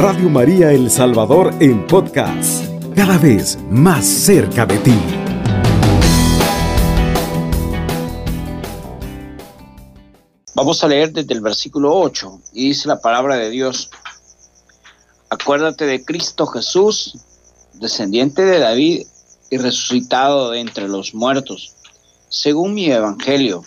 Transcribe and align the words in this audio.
Radio 0.00 0.30
María 0.30 0.70
El 0.70 0.92
Salvador 0.92 1.52
en 1.58 1.84
podcast, 1.84 2.64
cada 2.94 3.18
vez 3.18 3.58
más 3.68 4.06
cerca 4.06 4.64
de 4.64 4.78
ti. 4.78 4.94
Vamos 10.54 10.84
a 10.84 10.86
leer 10.86 11.12
desde 11.12 11.34
el 11.34 11.40
versículo 11.40 11.98
8 11.98 12.42
y 12.52 12.68
dice 12.68 12.86
la 12.86 13.00
palabra 13.00 13.34
de 13.38 13.50
Dios. 13.50 13.90
Acuérdate 15.30 15.84
de 15.84 16.04
Cristo 16.04 16.46
Jesús, 16.46 17.18
descendiente 17.72 18.44
de 18.44 18.60
David 18.60 19.04
y 19.50 19.56
resucitado 19.56 20.52
de 20.52 20.60
entre 20.60 20.86
los 20.86 21.12
muertos, 21.12 21.74
según 22.28 22.72
mi 22.72 22.88
evangelio. 22.88 23.64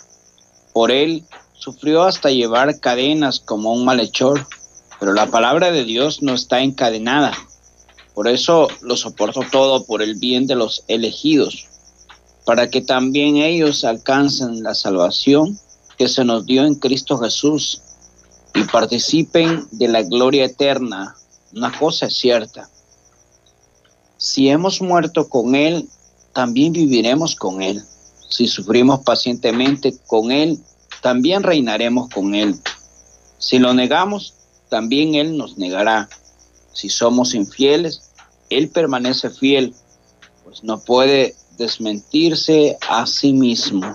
Por 0.72 0.92
él 0.92 1.26
sufrió 1.52 2.04
hasta 2.04 2.30
llevar 2.30 2.80
cadenas 2.80 3.38
como 3.38 3.74
un 3.74 3.84
malhechor, 3.84 4.46
pero 5.02 5.14
la 5.14 5.32
palabra 5.32 5.72
de 5.72 5.82
Dios 5.82 6.22
no 6.22 6.32
está 6.32 6.60
encadenada. 6.60 7.32
Por 8.14 8.28
eso 8.28 8.68
lo 8.82 8.96
soporto 8.96 9.40
todo 9.50 9.84
por 9.84 10.00
el 10.00 10.14
bien 10.14 10.46
de 10.46 10.54
los 10.54 10.84
elegidos, 10.86 11.66
para 12.44 12.70
que 12.70 12.82
también 12.82 13.38
ellos 13.38 13.82
alcancen 13.82 14.62
la 14.62 14.76
salvación 14.76 15.58
que 15.98 16.08
se 16.08 16.24
nos 16.24 16.46
dio 16.46 16.64
en 16.64 16.76
Cristo 16.76 17.18
Jesús 17.18 17.82
y 18.54 18.62
participen 18.62 19.66
de 19.72 19.88
la 19.88 20.02
gloria 20.02 20.44
eterna. 20.44 21.16
Una 21.52 21.76
cosa 21.76 22.06
es 22.06 22.14
cierta. 22.14 22.70
Si 24.18 24.50
hemos 24.50 24.80
muerto 24.80 25.28
con 25.28 25.56
Él, 25.56 25.88
también 26.32 26.72
viviremos 26.72 27.34
con 27.34 27.60
Él. 27.60 27.82
Si 28.28 28.46
sufrimos 28.46 29.00
pacientemente 29.00 29.96
con 30.06 30.30
Él, 30.30 30.60
también 31.00 31.42
reinaremos 31.42 32.08
con 32.08 32.36
Él. 32.36 32.54
Si 33.38 33.58
lo 33.58 33.74
negamos, 33.74 34.34
también 34.72 35.14
Él 35.16 35.36
nos 35.36 35.58
negará. 35.58 36.08
Si 36.72 36.88
somos 36.88 37.34
infieles, 37.34 38.10
Él 38.48 38.70
permanece 38.70 39.28
fiel, 39.28 39.74
pues 40.44 40.64
no 40.64 40.80
puede 40.80 41.34
desmentirse 41.58 42.78
a 42.88 43.06
sí 43.06 43.34
mismo. 43.34 43.94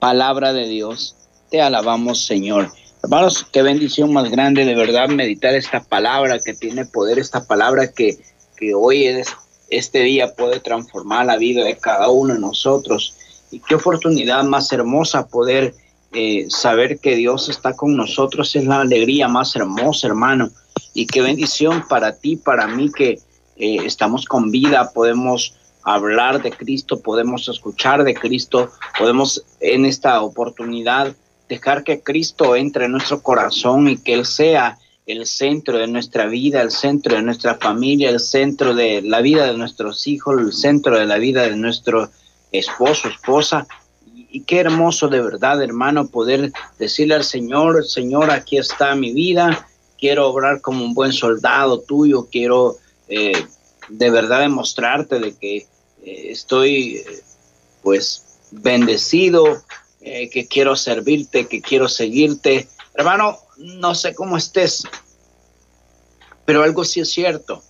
Palabra 0.00 0.52
de 0.52 0.66
Dios, 0.66 1.14
te 1.52 1.62
alabamos 1.62 2.26
Señor. 2.26 2.72
Hermanos, 3.00 3.46
qué 3.52 3.62
bendición 3.62 4.12
más 4.12 4.28
grande 4.28 4.64
de 4.64 4.74
verdad 4.74 5.08
meditar 5.08 5.54
esta 5.54 5.84
palabra 5.84 6.40
que 6.44 6.54
tiene 6.54 6.84
poder, 6.84 7.20
esta 7.20 7.46
palabra 7.46 7.92
que, 7.92 8.18
que 8.56 8.74
hoy 8.74 9.04
es, 9.04 9.28
este 9.70 10.00
día 10.00 10.34
puede 10.34 10.58
transformar 10.58 11.26
la 11.26 11.36
vida 11.36 11.62
de 11.62 11.76
cada 11.76 12.10
uno 12.10 12.34
de 12.34 12.40
nosotros. 12.40 13.14
Y 13.52 13.60
qué 13.60 13.76
oportunidad 13.76 14.42
más 14.42 14.72
hermosa 14.72 15.28
poder 15.28 15.76
eh, 16.18 16.46
saber 16.48 16.98
que 16.98 17.14
Dios 17.14 17.50
está 17.50 17.76
con 17.76 17.94
nosotros 17.94 18.56
es 18.56 18.64
la 18.64 18.80
alegría 18.80 19.28
más 19.28 19.54
hermosa, 19.54 20.06
hermano. 20.06 20.48
Y 20.94 21.06
qué 21.06 21.20
bendición 21.20 21.84
para 21.90 22.16
ti, 22.16 22.36
para 22.36 22.66
mí, 22.66 22.90
que 22.90 23.18
eh, 23.58 23.76
estamos 23.84 24.24
con 24.24 24.50
vida, 24.50 24.92
podemos 24.94 25.54
hablar 25.82 26.42
de 26.42 26.52
Cristo, 26.52 27.00
podemos 27.00 27.46
escuchar 27.48 28.02
de 28.02 28.14
Cristo, 28.14 28.70
podemos 28.98 29.44
en 29.60 29.84
esta 29.84 30.22
oportunidad 30.22 31.14
dejar 31.50 31.84
que 31.84 32.00
Cristo 32.00 32.56
entre 32.56 32.86
en 32.86 32.92
nuestro 32.92 33.20
corazón 33.20 33.86
y 33.86 33.98
que 33.98 34.14
Él 34.14 34.24
sea 34.24 34.78
el 35.04 35.26
centro 35.26 35.76
de 35.76 35.86
nuestra 35.86 36.24
vida, 36.24 36.62
el 36.62 36.70
centro 36.70 37.14
de 37.14 37.22
nuestra 37.22 37.56
familia, 37.56 38.08
el 38.08 38.20
centro 38.20 38.74
de 38.74 39.02
la 39.02 39.20
vida 39.20 39.44
de 39.44 39.58
nuestros 39.58 40.06
hijos, 40.06 40.40
el 40.40 40.54
centro 40.54 40.98
de 40.98 41.04
la 41.04 41.18
vida 41.18 41.42
de 41.42 41.56
nuestro 41.56 42.08
esposo, 42.52 43.08
esposa, 43.08 43.66
y 44.30 44.42
qué 44.42 44.60
hermoso 44.60 45.08
de 45.08 45.20
verdad, 45.20 45.62
hermano, 45.62 46.08
poder 46.08 46.52
decirle 46.78 47.14
al 47.14 47.24
Señor, 47.24 47.84
Señor, 47.86 48.30
aquí 48.30 48.58
está 48.58 48.94
mi 48.94 49.12
vida, 49.12 49.68
quiero 49.98 50.28
obrar 50.28 50.60
como 50.60 50.84
un 50.84 50.94
buen 50.94 51.12
soldado 51.12 51.80
tuyo, 51.80 52.28
quiero 52.30 52.76
eh, 53.08 53.46
de 53.88 54.10
verdad 54.10 54.40
demostrarte 54.40 55.18
de 55.20 55.34
que 55.36 55.56
eh, 55.56 55.66
estoy 56.30 56.96
eh, 56.96 57.22
pues 57.82 58.24
bendecido, 58.50 59.62
que 60.00 60.46
quiero 60.48 60.76
servirte, 60.76 61.48
que 61.48 61.60
quiero 61.60 61.88
seguirte. 61.88 62.68
Hermano, 62.94 63.38
no 63.56 63.92
sé 63.96 64.14
cómo 64.14 64.36
estés, 64.36 64.84
pero 66.44 66.62
algo 66.62 66.84
sí 66.84 67.00
es 67.00 67.10
cierto. 67.10 67.60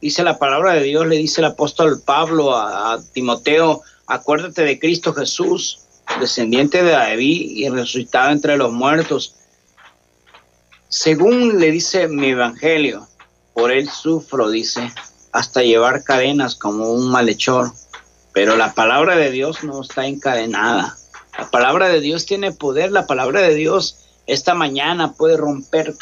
Dice 0.00 0.24
la 0.24 0.36
palabra 0.36 0.74
de 0.74 0.82
Dios, 0.82 1.06
le 1.06 1.16
dice 1.16 1.40
el 1.40 1.46
apóstol 1.46 2.02
Pablo 2.04 2.56
a 2.56 3.00
Timoteo, 3.12 3.82
acuérdate 4.08 4.62
de 4.62 4.80
Cristo 4.80 5.14
Jesús, 5.14 5.85
descendiente 6.20 6.82
de 6.82 6.92
David 6.92 7.50
y 7.50 7.68
resucitado 7.68 8.30
entre 8.30 8.56
los 8.56 8.72
muertos. 8.72 9.34
Según 10.88 11.58
le 11.58 11.70
dice 11.70 12.08
mi 12.08 12.28
evangelio, 12.28 13.08
por 13.52 13.72
él 13.72 13.88
sufro, 13.88 14.50
dice, 14.50 14.92
hasta 15.32 15.62
llevar 15.62 16.04
cadenas 16.04 16.54
como 16.54 16.90
un 16.92 17.10
malhechor. 17.10 17.72
Pero 18.32 18.56
la 18.56 18.74
palabra 18.74 19.16
de 19.16 19.30
Dios 19.30 19.64
no 19.64 19.82
está 19.82 20.06
encadenada. 20.06 20.96
La 21.38 21.50
palabra 21.50 21.88
de 21.88 22.00
Dios 22.00 22.26
tiene 22.26 22.52
poder. 22.52 22.92
La 22.92 23.06
palabra 23.06 23.40
de 23.42 23.54
Dios 23.54 23.98
esta 24.26 24.54
mañana 24.54 25.12
puede 25.12 25.36
romper 25.36 25.94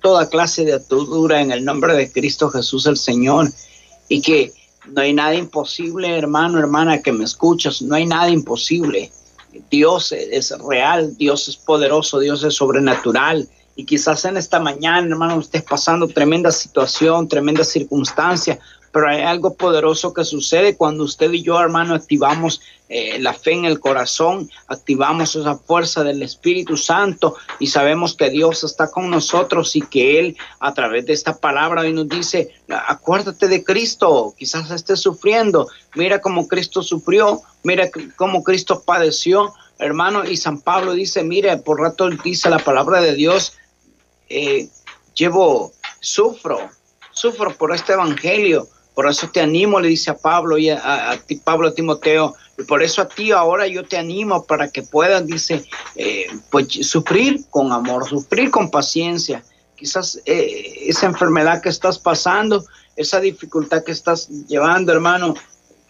toda 0.00 0.28
clase 0.28 0.64
de 0.64 0.74
atadura 0.74 1.40
en 1.40 1.50
el 1.50 1.64
nombre 1.64 1.94
de 1.94 2.10
Cristo 2.10 2.50
Jesús 2.50 2.86
el 2.86 2.96
Señor. 2.96 3.50
Y 4.08 4.20
que 4.22 4.52
no 4.86 5.02
hay 5.02 5.12
nada 5.12 5.34
imposible, 5.34 6.16
hermano, 6.16 6.58
hermana, 6.58 7.02
que 7.02 7.12
me 7.12 7.24
escuchas. 7.24 7.82
No 7.82 7.94
hay 7.94 8.06
nada 8.06 8.30
imposible. 8.30 9.10
Dios 9.70 10.12
es 10.12 10.54
real, 10.58 11.16
Dios 11.16 11.48
es 11.48 11.56
poderoso, 11.56 12.18
Dios 12.18 12.42
es 12.44 12.54
sobrenatural. 12.54 13.48
Y 13.76 13.84
quizás 13.84 14.24
en 14.24 14.36
esta 14.36 14.58
mañana, 14.58 15.06
hermano, 15.06 15.38
estés 15.38 15.62
pasando 15.62 16.08
tremenda 16.08 16.50
situación, 16.50 17.28
tremenda 17.28 17.62
circunstancia, 17.62 18.58
pero 18.98 19.10
hay 19.10 19.22
algo 19.22 19.54
poderoso 19.54 20.12
que 20.12 20.24
sucede 20.24 20.76
cuando 20.76 21.04
usted 21.04 21.30
y 21.30 21.44
yo, 21.44 21.60
hermano, 21.60 21.94
activamos 21.94 22.60
eh, 22.88 23.20
la 23.20 23.32
fe 23.32 23.52
en 23.52 23.64
el 23.64 23.78
corazón, 23.78 24.50
activamos 24.66 25.36
esa 25.36 25.56
fuerza 25.56 26.02
del 26.02 26.20
Espíritu 26.20 26.76
Santo 26.76 27.36
y 27.60 27.68
sabemos 27.68 28.16
que 28.16 28.28
Dios 28.28 28.64
está 28.64 28.90
con 28.90 29.08
nosotros 29.08 29.76
y 29.76 29.82
que 29.82 30.18
Él 30.18 30.36
a 30.58 30.74
través 30.74 31.06
de 31.06 31.12
esta 31.12 31.38
palabra 31.38 31.82
hoy 31.82 31.92
nos 31.92 32.08
dice, 32.08 32.52
acuérdate 32.88 33.46
de 33.46 33.62
Cristo, 33.62 34.34
quizás 34.36 34.68
estés 34.72 34.98
sufriendo, 34.98 35.68
mira 35.94 36.20
cómo 36.20 36.48
Cristo 36.48 36.82
sufrió, 36.82 37.42
mira 37.62 37.88
cómo 38.16 38.42
Cristo 38.42 38.82
padeció, 38.84 39.54
hermano, 39.78 40.28
y 40.28 40.36
San 40.36 40.60
Pablo 40.60 40.94
dice, 40.94 41.22
mire, 41.22 41.56
por 41.58 41.80
rato 41.80 42.10
dice 42.24 42.50
la 42.50 42.58
palabra 42.58 43.00
de 43.00 43.14
Dios, 43.14 43.52
eh, 44.28 44.68
llevo, 45.14 45.72
sufro, 46.00 46.68
sufro 47.12 47.54
por 47.56 47.72
este 47.72 47.92
evangelio, 47.92 48.68
por 48.98 49.08
eso 49.08 49.28
te 49.28 49.40
animo, 49.40 49.78
le 49.78 49.90
dice 49.90 50.10
a 50.10 50.16
Pablo 50.16 50.58
y 50.58 50.70
a, 50.70 51.16
ti, 51.24 51.36
Pablo 51.36 51.68
a 51.68 51.72
Timoteo, 51.72 52.34
y 52.58 52.64
por 52.64 52.82
eso 52.82 53.00
a 53.00 53.06
ti 53.06 53.30
ahora 53.30 53.68
yo 53.68 53.84
te 53.84 53.96
animo 53.96 54.44
para 54.44 54.70
que 54.70 54.82
puedas, 54.82 55.24
dice, 55.24 55.64
eh, 55.94 56.26
pues 56.50 56.66
sufrir 56.84 57.44
con 57.48 57.70
amor, 57.70 58.08
sufrir 58.08 58.50
con 58.50 58.72
paciencia. 58.72 59.44
Quizás 59.76 60.20
eh, 60.26 60.80
esa 60.86 61.06
enfermedad 61.06 61.62
que 61.62 61.68
estás 61.68 61.96
pasando, 61.96 62.64
esa 62.96 63.20
dificultad 63.20 63.84
que 63.84 63.92
estás 63.92 64.30
llevando, 64.48 64.90
hermano, 64.90 65.36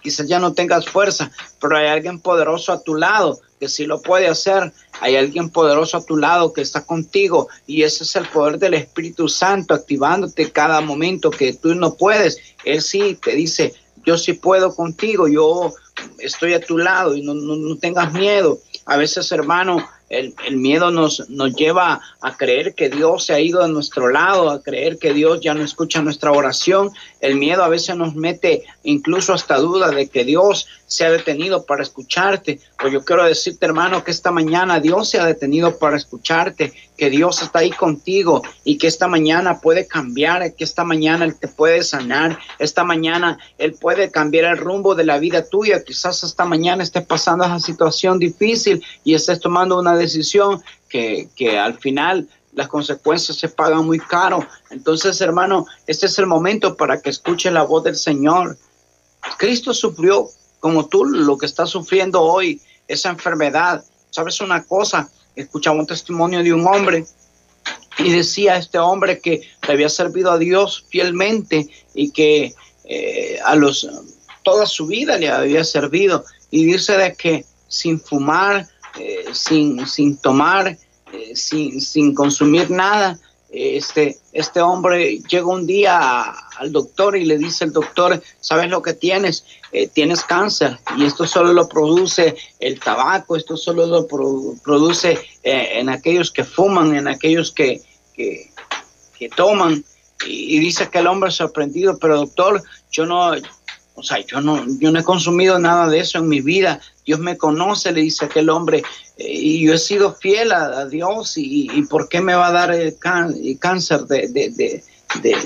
quizás 0.03 0.29
ya 0.29 0.39
no 0.39 0.53
tengas 0.53 0.87
fuerza, 0.87 1.31
pero 1.63 1.79
hay 1.79 1.87
alguien 1.87 2.21
poderoso 2.21 2.75
a 2.75 2.83
tu 2.83 2.95
lado 2.95 3.41
que 3.59 3.69
sí 3.69 3.87
lo 3.87 4.01
puede 4.01 4.29
hacer. 4.29 4.73
Hay 5.01 5.17
alguien 5.17 5.51
poderoso 5.51 5.97
a 5.97 6.05
tu 6.05 6.17
lado 6.17 6.53
que 6.53 6.61
está 6.61 6.85
contigo 6.85 7.49
y 7.67 7.83
ese 7.83 8.05
es 8.05 8.17
el 8.17 8.27
poder 8.29 8.59
del 8.59 8.75
Espíritu 8.75 9.29
Santo 9.29 9.75
activándote 9.75 10.51
cada 10.51 10.81
momento 10.81 11.31
que 11.31 11.53
tú 11.55 11.75
no 11.75 11.95
puedes. 11.95 12.39
Él 12.65 12.83
sí 12.83 13.19
te 13.23 13.33
dice, 13.33 13.75
yo 14.05 14.17
sí 14.17 14.33
puedo 14.33 14.75
contigo, 14.75 15.29
yo 15.29 15.75
estoy 16.19 16.55
a 16.55 16.61
tu 16.61 16.79
lado 16.79 17.15
y 17.15 17.23
no, 17.23 17.35
no 17.35 17.77
tengas 17.77 18.13
miedo. 18.13 18.59
A 18.87 18.97
veces, 18.97 19.31
hermano, 19.33 19.87
el, 20.09 20.35
miedo 20.57 20.91
nos, 20.91 21.29
nos 21.29 21.55
lleva 21.55 22.01
a 22.21 22.37
creer 22.37 22.75
que 22.75 22.89
Dios 22.89 23.27
se 23.27 23.35
ha 23.35 23.41
ido 23.41 23.63
de 23.63 23.69
nuestro 23.69 24.09
lado, 24.09 24.51
a 24.51 24.63
creer 24.63 24.99
que 24.99 25.13
Dios 25.13 25.41
ya 25.41 25.55
no 25.55 25.63
escucha 25.63 26.03
nuestra 26.03 26.33
oración. 26.33 26.91
El 27.21 27.37
miedo 27.37 27.63
a 27.63 27.69
veces 27.69 27.97
nos 27.97 28.15
mete 28.15 28.65
incluso 28.83 29.33
hasta 29.33 29.59
duda 29.59 29.91
de 29.91 30.09
que 30.09 30.25
Dios 30.25 30.67
se 30.89 31.05
ha 31.05 31.11
detenido 31.13 31.65
para 31.65 31.83
escucharte. 31.83 32.59
Pero 32.77 32.91
yo 32.91 33.05
quiero 33.05 33.25
decirte, 33.25 33.67
hermano, 33.67 34.03
que 34.03 34.11
esta 34.11 34.33
mañana 34.33 34.81
Dios 34.81 35.11
se 35.11 35.21
ha 35.21 35.25
detenido 35.25 35.79
para 35.79 35.97
escucharte, 35.97 36.73
que 36.97 37.11
Dios 37.11 37.41
está 37.43 37.61
ahí 37.61 37.71
contigo 37.71 38.43
y 38.65 38.79
que 38.79 38.89
esta 38.89 39.07
mañana 39.07 39.61
puede 39.61 39.87
cambiar, 39.87 40.55
que 40.55 40.65
esta 40.65 40.83
mañana 40.83 41.25
Él 41.25 41.37
te 41.37 41.47
puede 41.47 41.85
sanar, 41.85 42.39
esta 42.59 42.83
mañana 42.83 43.39
Él 43.59 43.75
puede 43.75 44.11
cambiar 44.11 44.47
el 44.47 44.59
rumbo 44.59 44.95
de 44.97 45.05
la 45.05 45.19
vida 45.19 45.49
tuya. 45.49 45.85
Quizás 45.85 46.25
esta 46.25 46.45
mañana 46.45 46.83
estés 46.83 47.07
pasando 47.07 47.45
esa 47.45 47.61
situación 47.61 48.19
difícil 48.19 48.83
y 49.05 49.15
estés 49.15 49.39
tomando 49.39 49.79
una 49.79 49.95
decisión 49.95 50.63
que, 50.89 51.29
que 51.37 51.59
al 51.59 51.79
final 51.79 52.27
las 52.55 52.69
consecuencias 52.69 53.37
se 53.37 53.49
pagan 53.49 53.85
muy 53.85 54.01
caro. 54.01 54.45
Entonces, 54.71 55.21
hermano, 55.21 55.67
este 55.87 56.07
es 56.07 56.19
el 56.19 56.27
momento 56.27 56.77
para 56.77 57.01
que 57.01 57.11
escuche 57.11 57.51
la 57.51 57.63
voz 57.63 57.85
del 57.85 57.95
Señor. 57.95 58.57
Cristo 59.37 59.75
sufrió 59.75 60.29
como 60.61 60.87
tú 60.87 61.05
lo 61.05 61.39
que 61.39 61.47
estás 61.47 61.71
sufriendo 61.71 62.23
hoy, 62.23 62.61
esa 62.87 63.11
enfermedad. 63.11 63.85
¿Sabes 64.11 64.41
una 64.41 64.65
cosa? 64.65 65.11
Escuchaba 65.37 65.79
un 65.79 65.87
testimonio 65.87 66.43
de 66.43 66.53
un 66.53 66.67
hombre 66.67 67.07
Y 67.99 68.13
decía 68.13 68.57
este 68.57 68.79
hombre 68.79 69.21
que 69.21 69.43
le 69.67 69.73
había 69.73 69.89
servido 69.89 70.31
a 70.31 70.39
Dios 70.39 70.85
fielmente 70.89 71.69
y 71.95 72.11
que 72.11 72.55
eh, 72.85 73.39
a 73.45 73.55
los 73.55 73.89
toda 74.43 74.67
su 74.67 74.87
vida 74.87 75.19
le 75.19 75.29
había 75.29 75.65
servido. 75.65 76.25
Y 76.51 76.65
dice 76.65 76.97
de 76.97 77.15
que 77.15 77.45
sin 77.67 78.01
fumar, 78.01 78.67
eh, 78.99 79.27
sin, 79.33 79.87
sin 79.87 80.17
tomar, 80.17 80.79
eh, 81.13 81.37
sin, 81.37 81.81
sin 81.81 82.15
consumir 82.15 82.71
nada, 82.71 83.19
este, 83.51 84.19
este 84.33 84.61
hombre 84.61 85.21
llega 85.29 85.47
un 85.47 85.67
día 85.67 86.35
al 86.59 86.73
doctor 86.73 87.17
y 87.17 87.25
le 87.25 87.39
dice 87.39 87.65
el 87.65 87.73
doctor, 87.73 88.23
¿sabes 88.41 88.69
lo 88.69 88.83
que 88.83 88.95
tienes? 88.95 89.45
Eh, 89.73 89.89
tienes 89.89 90.23
cáncer 90.23 90.79
y 90.97 91.05
esto 91.05 91.27
solo 91.27 91.53
lo 91.53 91.69
produce 91.69 92.37
el 92.59 92.81
tabaco, 92.81 93.37
esto 93.37 93.57
solo 93.57 93.87
lo 93.87 94.07
produce 94.07 95.19
eh, 95.43 95.69
en 95.75 95.89
aquellos 95.89 96.31
que 96.31 96.45
fuman, 96.45 96.95
en 96.95 97.09
aquellos 97.09 97.53
que, 97.53 97.81
que, 98.15 98.51
toman. 99.37 99.85
Y, 100.27 100.57
y, 100.57 100.59
dice 100.59 100.89
que 100.91 100.99
el 100.99 101.07
hombre 101.07 101.31
sorprendido, 101.31 101.99
pero 101.99 102.17
doctor, 102.17 102.63
yo 102.91 103.07
no, 103.07 103.33
o 103.99 104.03
sea, 104.03 104.25
yo 104.25 104.41
no, 104.41 104.65
yo 104.79 104.93
no 104.93 105.01
he 105.01 105.05
consumido 105.05 105.59
nada 105.59 105.89
de 105.89 105.99
eso 105.99 106.19
en 106.19 106.29
mi 106.29 106.41
vida. 106.41 106.81
Dios 107.05 107.19
me 107.19 107.37
conoce, 107.37 107.91
le 107.91 108.03
dice 108.03 108.27
aquel 108.27 108.49
hombre, 108.49 108.85
eh, 109.17 109.27
y 109.29 109.67
yo 109.67 109.75
he 109.75 109.79
sido 109.79 110.15
fiel 110.15 110.53
a, 110.53 110.87
Dios, 110.87 111.33
y, 111.37 111.83
¿por 111.91 112.09
qué 112.09 112.21
me 112.21 112.35
va 112.35 112.47
a 112.47 112.53
dar 112.53 112.71
el, 112.73 112.97
cáncer 113.59 114.03
de, 114.03 114.29
de, 114.29 114.83
de, 115.21 115.37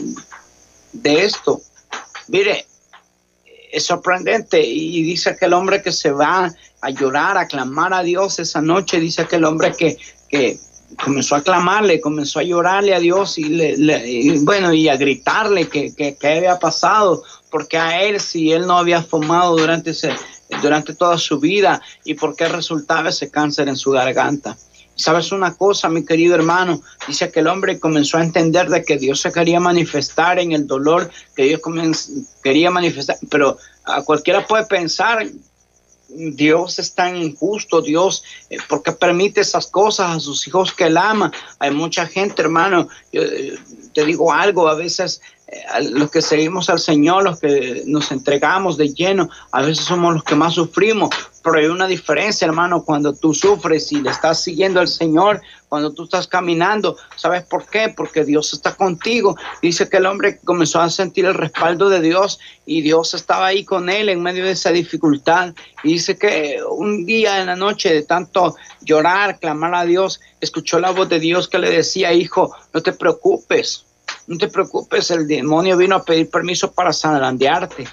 esto? 1.05 1.61
Mire, 2.29 2.67
es 3.73 3.87
sorprendente, 3.87 4.61
y 4.65 5.03
dice 5.03 5.31
aquel 5.31 5.55
hombre 5.55 5.83
que 5.83 5.93
se 5.93 6.11
va 6.11 6.53
a 6.81 6.91
llorar, 6.91 7.39
a 7.39 7.47
clamar 7.47 7.95
a 7.95 8.03
Dios 8.03 8.39
esa 8.39 8.61
noche, 8.61 9.01
dice 9.01 9.23
aquel 9.23 9.45
hombre 9.45 9.73
que, 9.77 9.97
que 10.29 10.59
comenzó 11.03 11.37
a 11.37 11.43
clamarle, 11.43 12.01
comenzó 12.01 12.41
a 12.41 12.43
llorarle 12.43 12.95
a 12.95 13.01
Dios 13.01 13.39
y, 13.39 13.45
le, 13.45 14.39
bueno, 14.41 14.73
y 14.75 14.89
a 14.89 14.97
gritarle 14.97 15.69
que, 15.69 15.95
que, 15.95 16.17
que, 16.17 16.29
había 16.29 16.59
pasado, 16.59 17.23
porque 17.51 17.79
a 17.79 18.03
él 18.03 18.21
si 18.21 18.53
él 18.53 18.67
no 18.67 18.79
había 18.79 19.03
fumado 19.03 19.57
durante, 19.57 19.91
ese, 19.91 20.11
durante 20.61 20.95
toda 20.95 21.19
su 21.19 21.39
vida 21.39 21.81
y 22.05 22.15
por 22.15 22.37
qué 22.37 22.49
resultaba 22.49 23.09
ese 23.09 23.31
cáncer 23.31 23.69
en 23.69 23.77
su 23.77 23.93
garganta. 23.93 24.57
¿Sabes 25.03 25.33
una 25.33 25.55
cosa, 25.55 25.89
mi 25.89 26.05
querido 26.05 26.37
hermano? 26.37 26.81
Dice 27.09 27.33
que 27.33 27.41
el 27.41 27.49
hombre 27.49 27.81
comenzó 27.81 28.19
a 28.19 28.23
entender 28.23 28.69
de 28.69 28.85
que 28.85 28.99
Dios 28.99 29.21
se 29.21 29.33
quería 29.33 29.59
manifestar 29.59 30.39
en 30.39 30.53
el 30.53 30.69
dolor, 30.69 31.11
que 31.35 31.43
Dios 31.43 31.61
quería 32.41 32.71
manifestar, 32.71 33.19
pero 33.29 33.59
a 33.83 34.03
cualquiera 34.03 34.47
puede 34.47 34.65
pensar, 34.67 35.27
Dios 36.09 36.79
es 36.79 36.95
tan 36.95 37.17
injusto, 37.17 37.83
Dios, 37.83 38.23
eh, 38.49 38.59
porque 38.69 38.93
permite 38.93 39.41
esas 39.41 39.67
cosas 39.67 40.17
a 40.17 40.21
sus 40.21 40.47
hijos 40.47 40.73
que 40.73 40.85
él 40.85 40.97
ama. 40.97 41.33
Hay 41.59 41.73
mucha 41.73 42.07
gente, 42.07 42.41
hermano, 42.43 42.89
yo, 43.13 43.23
eh, 43.23 43.59
te 43.93 44.05
digo 44.05 44.33
algo, 44.33 44.69
a 44.69 44.77
veces 44.77 45.21
los 45.91 46.11
que 46.11 46.23
seguimos 46.23 46.71
al 46.71 46.79
Señor, 46.79 47.25
los 47.25 47.41
que 47.41 47.83
nos 47.87 48.11
entregamos 48.11 48.77
de 48.77 48.93
lleno, 48.95 49.29
a 49.51 49.63
veces 49.63 49.85
somos 49.85 50.15
los 50.15 50.25
que 50.25 50.35
más 50.35 50.55
sufrimos, 50.55 51.11
pero 51.43 51.59
hay 51.59 51.67
una 51.67 51.87
diferencia, 51.87 52.47
hermano, 52.47 52.85
cuando 52.85 53.13
tú 53.15 53.35
sufres 53.35 53.91
y 53.93 54.01
le 54.01 54.11
estás 54.11 54.43
siguiendo 54.43 54.81
al 54.81 54.89
Señor, 54.89 55.43
cuando 55.69 55.93
tú 55.93 56.05
estás 56.05 56.27
caminando, 56.27 56.97
¿sabes 57.17 57.43
por 57.43 57.67
qué? 57.67 57.93
Porque 57.95 58.25
Dios 58.25 58.53
está 58.53 58.75
contigo. 58.77 59.37
Dice 59.61 59.89
que 59.89 59.97
el 59.97 60.07
hombre 60.07 60.39
comenzó 60.45 60.81
a 60.81 60.89
sentir 60.91 61.25
el 61.25 61.35
respaldo 61.35 61.89
de 61.89 62.01
Dios 62.01 62.39
y 62.65 62.83
Dios 62.83 63.15
estaba 63.15 63.47
ahí 63.47 63.65
con 63.65 63.91
él 63.91 64.09
en 64.09 64.23
medio 64.23 64.45
de 64.45 64.53
esa 64.53 64.71
dificultad. 64.71 65.55
Dice 65.83 66.17
que 66.17 66.61
un 66.69 67.05
día 67.07 67.41
en 67.41 67.47
la 67.47 67.57
noche 67.57 67.93
de 67.93 68.03
tanto 68.03 68.55
llorar, 68.83 69.39
clamar 69.39 69.75
a 69.75 69.85
Dios, 69.85 70.21
escuchó 70.41 70.79
la 70.79 70.91
voz 70.91 71.09
de 71.09 71.19
Dios 71.19 71.49
que 71.49 71.59
le 71.59 71.71
decía, 71.71 72.13
hijo, 72.13 72.55
no 72.73 72.83
te 72.83 72.93
preocupes 72.93 73.87
no 74.27 74.39
te 74.39 74.49
preocupes, 74.49 75.11
el 75.11 75.27
demonio 75.27 75.77
vino 75.77 75.97
a 75.97 76.05
pedir 76.05 76.31
permiso 76.31 76.73
para 76.73 76.93
zarandearte. 76.93 77.87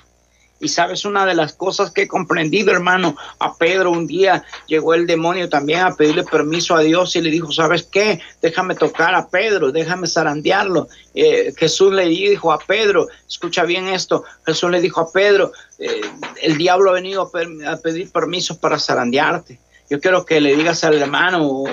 Y 0.62 0.68
sabes, 0.68 1.06
una 1.06 1.26
de 1.26 1.36
las 1.36 1.54
cosas 1.54 1.92
que 1.92 2.04
he 2.04 2.08
comprendido, 2.08 2.72
hermano, 2.72 3.16
a 3.40 3.56
Pedro 3.56 3.92
un 3.92 4.08
día 4.08 4.44
llegó 4.68 4.94
el 4.94 5.08
demonio 5.08 5.48
también 5.48 5.80
a 5.80 5.96
pedirle 5.96 6.24
permiso 6.24 6.76
a 6.76 6.82
Dios 6.82 7.16
y 7.16 7.22
le 7.22 7.32
dijo, 7.32 7.52
¿sabes 7.52 7.84
qué? 7.84 8.20
Déjame 8.42 8.76
tocar 8.76 9.16
a 9.16 9.30
Pedro, 9.30 9.72
déjame 9.72 10.08
zarandearlo. 10.08 10.90
Eh, 11.16 11.54
Jesús 11.56 11.94
le 11.94 12.08
dijo 12.08 12.52
a 12.52 12.60
Pedro, 12.60 13.08
escucha 13.28 13.64
bien 13.64 13.88
esto, 13.88 14.26
Jesús 14.46 14.70
le 14.70 14.82
dijo 14.82 15.00
a 15.00 15.12
Pedro, 15.12 15.54
eh, 15.78 16.02
el 16.42 16.58
diablo 16.58 16.90
ha 16.90 16.94
venido 16.94 17.22
a, 17.22 17.78
pedir 17.78 18.12
permiso 18.12 18.60
para 18.60 18.80
zarandearte. 18.80 19.60
Yo 19.90 20.00
quiero 20.00 20.26
que 20.26 20.42
le 20.42 20.56
digas 20.56 20.84
al 20.84 21.02
hermano 21.02 21.48
o, 21.48 21.70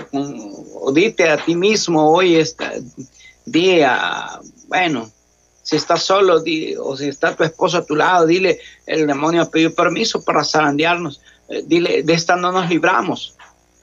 o, 0.75 0.93
dite 0.93 1.29
a 1.29 1.45
ti 1.45 1.57
mismo 1.57 2.13
hoy, 2.13 2.37
esta, 2.37 2.73
día, 3.47 4.41
bueno, 4.69 5.11
si 5.63 5.77
estás 5.77 6.03
solo 6.03 6.43
o 6.81 6.97
si 6.97 7.09
está 7.09 7.35
tu 7.35 7.43
esposo 7.43 7.79
a 7.79 7.85
tu 7.85 7.97
lado, 7.97 8.27
dile, 8.27 8.61
el 8.87 9.07
demonio 9.07 9.43
ha 9.43 9.51
pedido 9.51 9.75
permiso 9.75 10.23
para 10.23 10.45
zarandearnos, 10.45 11.21
eh, 11.49 11.63
dile, 11.67 12.03
de 12.03 12.13
esta 12.13 12.37
no 12.37 12.53
nos 12.53 12.69
libramos. 12.69 13.37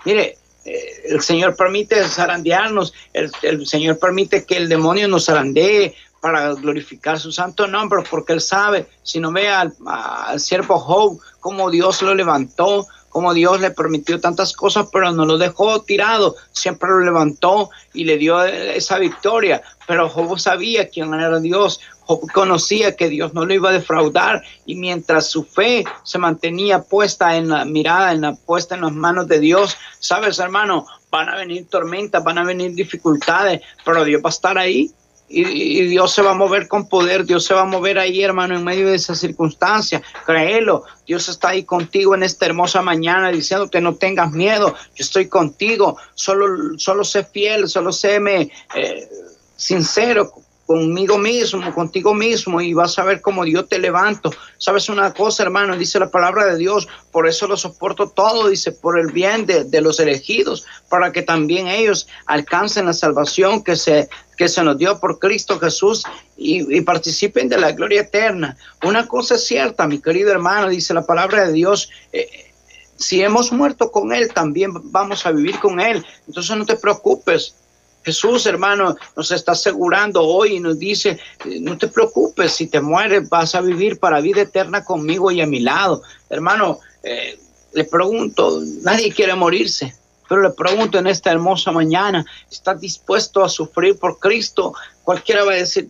Mire, 0.06 0.38
eh, 0.66 1.02
el 1.06 1.22
Señor 1.22 1.56
permite 1.56 2.02
zarandearnos, 2.08 2.94
el, 3.12 3.66
Señor 3.66 3.98
permite 4.00 4.46
que 4.46 4.58
el 4.58 4.70
demonio 4.70 5.08
nos 5.08 5.26
zarandee 5.26 5.96
para 6.22 6.54
glorificar 6.54 7.20
su 7.20 7.34
santo 7.34 7.68
nombre, 7.68 8.04
porque 8.10 8.32
Él 8.32 8.40
sabe, 8.42 8.88
si 9.02 9.20
no 9.20 9.32
ve 9.34 9.50
al, 9.50 9.74
al 9.86 10.40
siervo 10.40 10.80
Job, 10.80 11.20
cómo 11.42 11.70
Dios 11.70 12.02
lo 12.02 12.16
levantó, 12.16 12.88
como 13.14 13.36
Dios 13.36 13.62
le 13.62 13.70
permitió 13.70 14.20
tantas 14.20 14.54
cosas, 14.54 14.88
pero 14.92 15.12
no 15.12 15.24
lo 15.26 15.38
dejó 15.38 15.84
tirado, 15.84 16.36
siempre 16.52 16.90
lo 16.90 17.00
levantó 17.00 17.70
y 17.94 18.06
le 18.06 18.18
dio 18.18 18.44
esa 18.44 18.98
victoria. 18.98 19.62
Pero 19.88 20.10
Job 20.10 20.40
sabía 20.40 20.90
quién 20.90 21.14
era 21.14 21.40
Dios, 21.40 21.80
Job 22.02 22.22
conocía 22.34 22.96
que 22.96 23.10
Dios 23.10 23.36
no 23.36 23.46
lo 23.46 23.54
iba 23.54 23.70
a 23.70 23.74
defraudar. 23.74 24.42
Y 24.66 24.74
mientras 24.74 25.30
su 25.30 25.44
fe 25.44 25.84
se 26.04 26.18
mantenía 26.18 26.82
puesta 26.82 27.38
en 27.38 27.50
la 27.50 27.66
mirada, 27.66 28.14
en 28.14 28.22
la 28.22 28.34
puesta 28.34 28.74
en 28.74 28.82
las 28.82 28.94
manos 28.94 29.28
de 29.28 29.40
Dios, 29.40 29.78
sabes 30.00 30.40
hermano, 30.40 30.88
van 31.12 31.30
a 31.30 31.36
venir 31.36 31.68
tormentas, 31.70 32.24
van 32.24 32.40
a 32.40 32.44
venir 32.44 32.74
dificultades, 32.74 33.62
pero 33.86 34.04
Dios 34.04 34.24
va 34.26 34.30
a 34.30 34.32
estar 34.32 34.58
ahí 34.58 34.92
y, 35.34 35.88
Dios 35.88 36.14
se 36.14 36.22
va 36.22 36.32
a 36.32 36.36
mover 36.36 36.68
con 36.68 36.88
poder, 36.88 37.26
Dios 37.26 37.46
se 37.46 37.54
va 37.54 37.62
a 37.62 37.66
mover 37.66 37.98
ahí, 37.98 38.22
hermano, 38.22 38.56
en 38.56 38.64
medio 38.64 38.88
de 38.88 38.96
esa 38.96 39.16
circunstancia. 39.16 40.02
Créelo, 40.26 40.84
Dios 41.08 41.28
está 41.28 41.50
ahí 41.50 41.64
contigo 41.64 42.14
en 42.14 42.24
esta 42.24 42.46
hermosa 42.46 42.82
mañana 42.82 43.32
diciéndote 43.32 43.82
no 43.82 43.96
tengas 43.96 44.32
miedo, 44.32 44.76
yo 44.96 45.04
estoy 45.04 45.28
contigo, 45.28 45.98
solo, 46.14 46.78
solo 46.78 47.04
sé 47.04 47.24
fiel, 47.24 47.68
solo 47.68 47.92
séme 47.92 48.52
eh, 48.76 49.10
sincero 49.56 50.32
conmigo 50.66 51.18
mismo, 51.18 51.74
contigo 51.74 52.14
mismo, 52.14 52.62
y 52.62 52.74
vas 52.74 52.98
a 52.98 53.04
ver 53.04 53.22
cómo 53.22 53.44
Dios 53.44 53.68
te 53.68 53.80
levanto. 53.80 54.32
Sabes 54.58 54.88
una 54.90 55.14
cosa, 55.14 55.44
hermano, 55.44 55.78
dice 55.78 56.00
la 56.00 56.10
palabra 56.10 56.46
de 56.46 56.58
Dios, 56.58 56.88
por 57.12 57.28
eso 57.28 57.48
lo 57.48 57.58
soporto 57.58 58.10
todo, 58.10 58.48
dice, 58.48 58.72
por 58.72 58.98
el 58.98 59.12
bien 59.12 59.46
de, 59.46 59.82
los 59.82 60.00
elegidos, 60.00 60.66
para 60.90 61.12
que 61.12 61.22
también 61.22 61.68
ellos 61.68 62.08
alcancen 62.26 62.86
la 62.86 62.94
salvación 62.94 63.64
que 63.64 63.76
se, 63.76 64.10
que 64.38 64.48
se 64.48 64.64
nos 64.64 64.78
dio 64.78 65.00
por 65.00 65.20
Cristo 65.20 65.60
Jesús 65.60 66.04
y, 66.38 66.82
participen 66.82 67.50
de 67.50 67.58
la 67.58 67.72
gloria 67.72 68.02
eterna. 68.02 68.58
Una 68.84 69.08
cosa 69.08 69.36
es 69.36 69.46
cierta, 69.46 69.88
mi 69.88 70.00
querido 70.00 70.32
hermano, 70.32 70.70
dice 70.70 70.94
la 70.94 71.06
palabra 71.06 71.48
de 71.48 71.54
Dios. 71.54 71.90
Eh, 72.12 72.52
si 72.96 73.22
hemos 73.22 73.52
muerto 73.52 73.92
con 73.92 74.14
Él, 74.14 74.34
también 74.34 74.72
vamos 74.92 75.26
a 75.26 75.32
vivir 75.32 75.60
con 75.60 75.80
Él. 75.80 76.06
Entonces 76.28 76.56
no 76.58 76.66
te 76.66 76.76
preocupes, 76.76 77.56
Jesús, 78.04 78.46
hermano, 78.46 78.96
nos 79.16 79.32
está 79.32 79.54
asegurando 79.54 80.22
hoy 80.24 80.56
y 80.56 80.60
nos 80.60 80.78
dice, 80.78 81.20
no 81.62 81.78
te 81.78 81.88
preocupes, 81.88 82.52
si 82.52 82.68
te 82.68 82.82
mueres 82.82 83.30
vas 83.30 83.56
a 83.56 83.62
vivir 83.62 83.98
para 83.98 84.20
vida 84.20 84.42
eterna 84.42 84.84
conmigo 84.84 85.32
y 85.32 85.42
a 85.42 85.48
mi 85.48 85.62
lado. 85.62 86.04
Hermano, 86.30 86.80
eh, 87.02 87.40
le 87.74 87.86
pregunto, 87.86 88.62
nadie 88.82 89.14
quiere 89.14 89.36
morirse, 89.36 89.96
pero 90.34 90.42
le 90.42 90.50
pregunto 90.50 90.98
en 90.98 91.06
esta 91.06 91.30
hermosa 91.30 91.72
mañana, 91.72 92.26
¿estás 92.50 92.82
dispuesto 92.82 93.44
a 93.44 93.50
sufrir 93.50 94.00
por 94.00 94.18
Cristo? 94.18 94.74
Cualquiera 95.04 95.44
va 95.44 95.52
a 95.52 95.58
decir, 95.58 95.90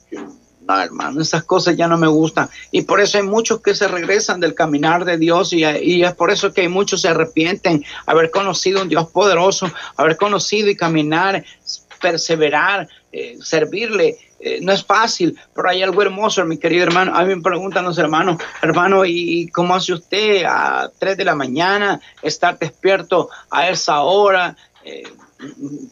no, 0.67 0.81
hermano, 0.81 1.21
esas 1.21 1.45
cosas 1.45 1.77
ya 1.77 1.87
no 1.87 1.97
me 1.97 2.09
gustan. 2.09 2.49
Y 2.69 2.81
por 2.81 2.99
eso 2.99 3.17
hay 3.17 3.23
muchos 3.23 3.61
que 3.61 3.73
se 3.73 3.87
regresan 3.87 4.41
del 4.41 4.53
caminar 4.53 5.05
de 5.05 5.17
Dios 5.17 5.53
y, 5.53 5.63
es 5.63 6.13
por 6.15 6.29
eso 6.29 6.51
que 6.51 6.59
hay 6.59 6.67
muchos 6.67 6.99
se 6.99 7.07
arrepienten 7.07 7.85
haber 8.05 8.31
conocido 8.31 8.81
un 8.81 8.89
Dios 8.89 9.07
poderoso, 9.11 9.71
haber 9.95 10.17
conocido 10.17 10.69
y 10.69 10.75
caminar 10.75 11.45
perseverar, 12.01 12.89
eh, 13.13 13.37
servirle. 13.41 14.17
Eh, 14.45 14.59
no 14.61 14.73
es 14.73 14.83
fácil, 14.83 15.39
pero 15.55 15.69
hay 15.69 15.81
algo 15.81 16.01
hermoso, 16.01 16.43
mi 16.43 16.57
querido 16.57 16.83
hermano. 16.83 17.15
A 17.15 17.23
mí 17.23 17.33
me 17.33 17.41
preguntan 17.41 17.85
los 17.85 17.97
hermanos, 17.97 18.43
hermano, 18.61 19.05
¿y 19.05 19.47
cómo 19.47 19.73
hace 19.73 19.93
usted 19.93 20.43
a 20.43 20.91
3 20.99 21.15
de 21.15 21.23
la 21.23 21.33
mañana 21.33 22.01
estar 22.21 22.59
despierto 22.59 23.29
a 23.49 23.69
esa 23.69 24.01
hora? 24.01 24.57
Eh, 24.83 25.03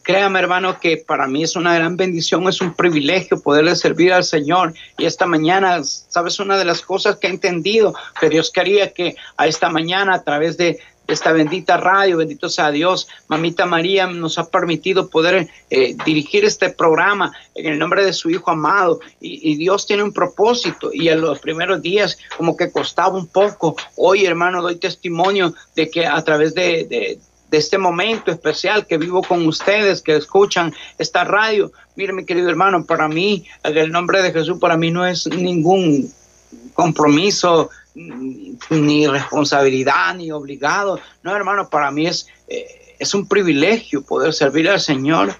créame, 0.02 0.38
hermano, 0.38 0.78
que 0.78 0.98
para 0.98 1.26
mí 1.26 1.42
es 1.42 1.56
una 1.56 1.74
gran 1.74 1.96
bendición, 1.96 2.46
es 2.46 2.60
un 2.60 2.74
privilegio 2.74 3.40
poderle 3.40 3.74
servir 3.74 4.12
al 4.12 4.24
Señor. 4.24 4.74
Y 4.98 5.06
esta 5.06 5.24
mañana, 5.24 5.82
sabes, 5.82 6.38
una 6.38 6.58
de 6.58 6.66
las 6.66 6.82
cosas 6.82 7.16
que 7.16 7.28
he 7.28 7.30
entendido, 7.30 7.94
que 8.20 8.28
Dios 8.28 8.50
quería 8.50 8.92
que 8.92 9.16
a 9.38 9.46
esta 9.46 9.70
mañana, 9.70 10.16
a 10.16 10.22
través 10.24 10.58
de, 10.58 10.78
esta 11.12 11.32
bendita 11.32 11.76
radio, 11.76 12.16
bendito 12.16 12.48
sea 12.48 12.70
Dios. 12.70 13.08
Mamita 13.28 13.66
María 13.66 14.06
nos 14.06 14.38
ha 14.38 14.48
permitido 14.48 15.08
poder 15.08 15.48
eh, 15.70 15.96
dirigir 16.04 16.44
este 16.44 16.70
programa 16.70 17.32
en 17.54 17.66
el 17.66 17.78
nombre 17.78 18.04
de 18.04 18.12
su 18.12 18.30
Hijo 18.30 18.50
amado. 18.50 19.00
Y, 19.20 19.56
Dios 19.56 19.86
tiene 19.86 20.02
un 20.02 20.12
propósito. 20.12 20.90
Y 20.92 21.08
en 21.08 21.20
los 21.20 21.38
primeros 21.38 21.82
días 21.82 22.18
como 22.36 22.56
que 22.56 22.70
costaba 22.70 23.16
un 23.16 23.26
poco. 23.26 23.76
Hoy, 23.96 24.24
hermano, 24.24 24.62
doy 24.62 24.76
testimonio 24.76 25.54
de 25.76 25.90
que 25.90 26.06
a 26.06 26.22
través 26.22 26.54
de, 26.54 26.84
de 26.84 27.18
de 27.52 27.58
este 27.58 27.76
momento 27.76 28.30
especial 28.30 28.86
que 28.86 28.96
vivo 28.96 29.22
con 29.22 29.46
ustedes, 29.46 30.00
que 30.00 30.16
escuchan 30.16 30.72
esta 30.96 31.22
radio. 31.22 31.70
Mire, 31.96 32.14
mi 32.14 32.24
querido 32.24 32.48
hermano, 32.48 32.86
para 32.86 33.08
mí, 33.08 33.44
en 33.62 33.76
el 33.76 33.92
nombre 33.92 34.22
de 34.22 34.32
Jesús, 34.32 34.58
para 34.58 34.78
mí 34.78 34.90
no 34.90 35.06
es 35.06 35.26
ningún 35.26 36.10
compromiso, 36.72 37.68
ni 37.94 39.06
responsabilidad, 39.06 40.14
ni 40.14 40.30
obligado. 40.30 41.00
No, 41.22 41.34
hermano, 41.34 41.68
para 41.68 41.90
mí 41.90 42.06
es, 42.06 42.26
eh, 42.48 42.96
es 42.98 43.14
un 43.14 43.26
privilegio 43.26 44.02
poder 44.02 44.32
servir 44.32 44.68
al 44.68 44.80
Señor 44.80 45.34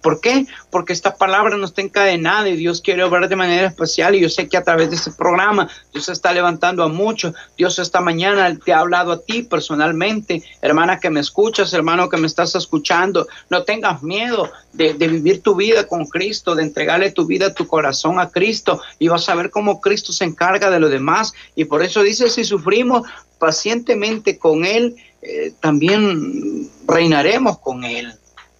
¿Por 0.00 0.20
qué? 0.20 0.46
Porque 0.70 0.92
esta 0.92 1.14
palabra 1.14 1.56
no 1.56 1.64
está 1.64 1.80
encadenada 1.80 2.48
y 2.48 2.56
Dios 2.56 2.80
quiere 2.80 3.04
obrar 3.04 3.28
de 3.28 3.36
manera 3.36 3.68
especial 3.68 4.14
y 4.14 4.20
yo 4.20 4.28
sé 4.28 4.48
que 4.48 4.56
a 4.56 4.64
través 4.64 4.90
de 4.90 4.96
este 4.96 5.12
programa 5.12 5.68
Dios 5.92 6.08
está 6.08 6.32
levantando 6.32 6.82
a 6.82 6.88
muchos. 6.88 7.34
Dios 7.56 7.78
esta 7.78 8.00
mañana 8.00 8.56
te 8.58 8.72
ha 8.72 8.80
hablado 8.80 9.12
a 9.12 9.22
ti 9.22 9.44
personalmente, 9.44 10.42
hermana 10.60 10.98
que 10.98 11.10
me 11.10 11.20
escuchas, 11.20 11.72
hermano 11.72 12.08
que 12.08 12.16
me 12.16 12.26
estás 12.26 12.54
escuchando. 12.56 13.28
No 13.48 13.62
tengas 13.62 14.02
miedo 14.02 14.50
de, 14.72 14.92
vivir 14.94 15.42
tu 15.42 15.54
vida 15.54 15.86
con 15.86 16.06
Cristo, 16.06 16.54
de 16.54 16.64
entregarle 16.64 17.12
tu 17.12 17.26
vida, 17.26 17.54
tu 17.54 17.66
corazón 17.66 18.18
a 18.18 18.30
Cristo 18.30 18.80
y 18.98 19.08
vas 19.08 19.28
a 19.28 19.34
ver 19.34 19.50
cómo 19.50 19.80
Cristo 19.80 20.12
se 20.12 20.24
encarga 20.24 20.68
de 20.70 20.80
lo 20.80 20.88
demás. 20.88 21.32
Y 21.54 21.64
por 21.66 21.82
eso 21.82 22.02
dice, 22.02 22.28
si 22.28 22.44
sufrimos 22.44 23.02
pacientemente 23.38 24.38
con 24.38 24.64
Él, 24.64 24.96
eh, 25.22 25.52
también 25.60 26.68
reinaremos 26.86 27.58
con 27.60 27.84
Él. 27.84 28.12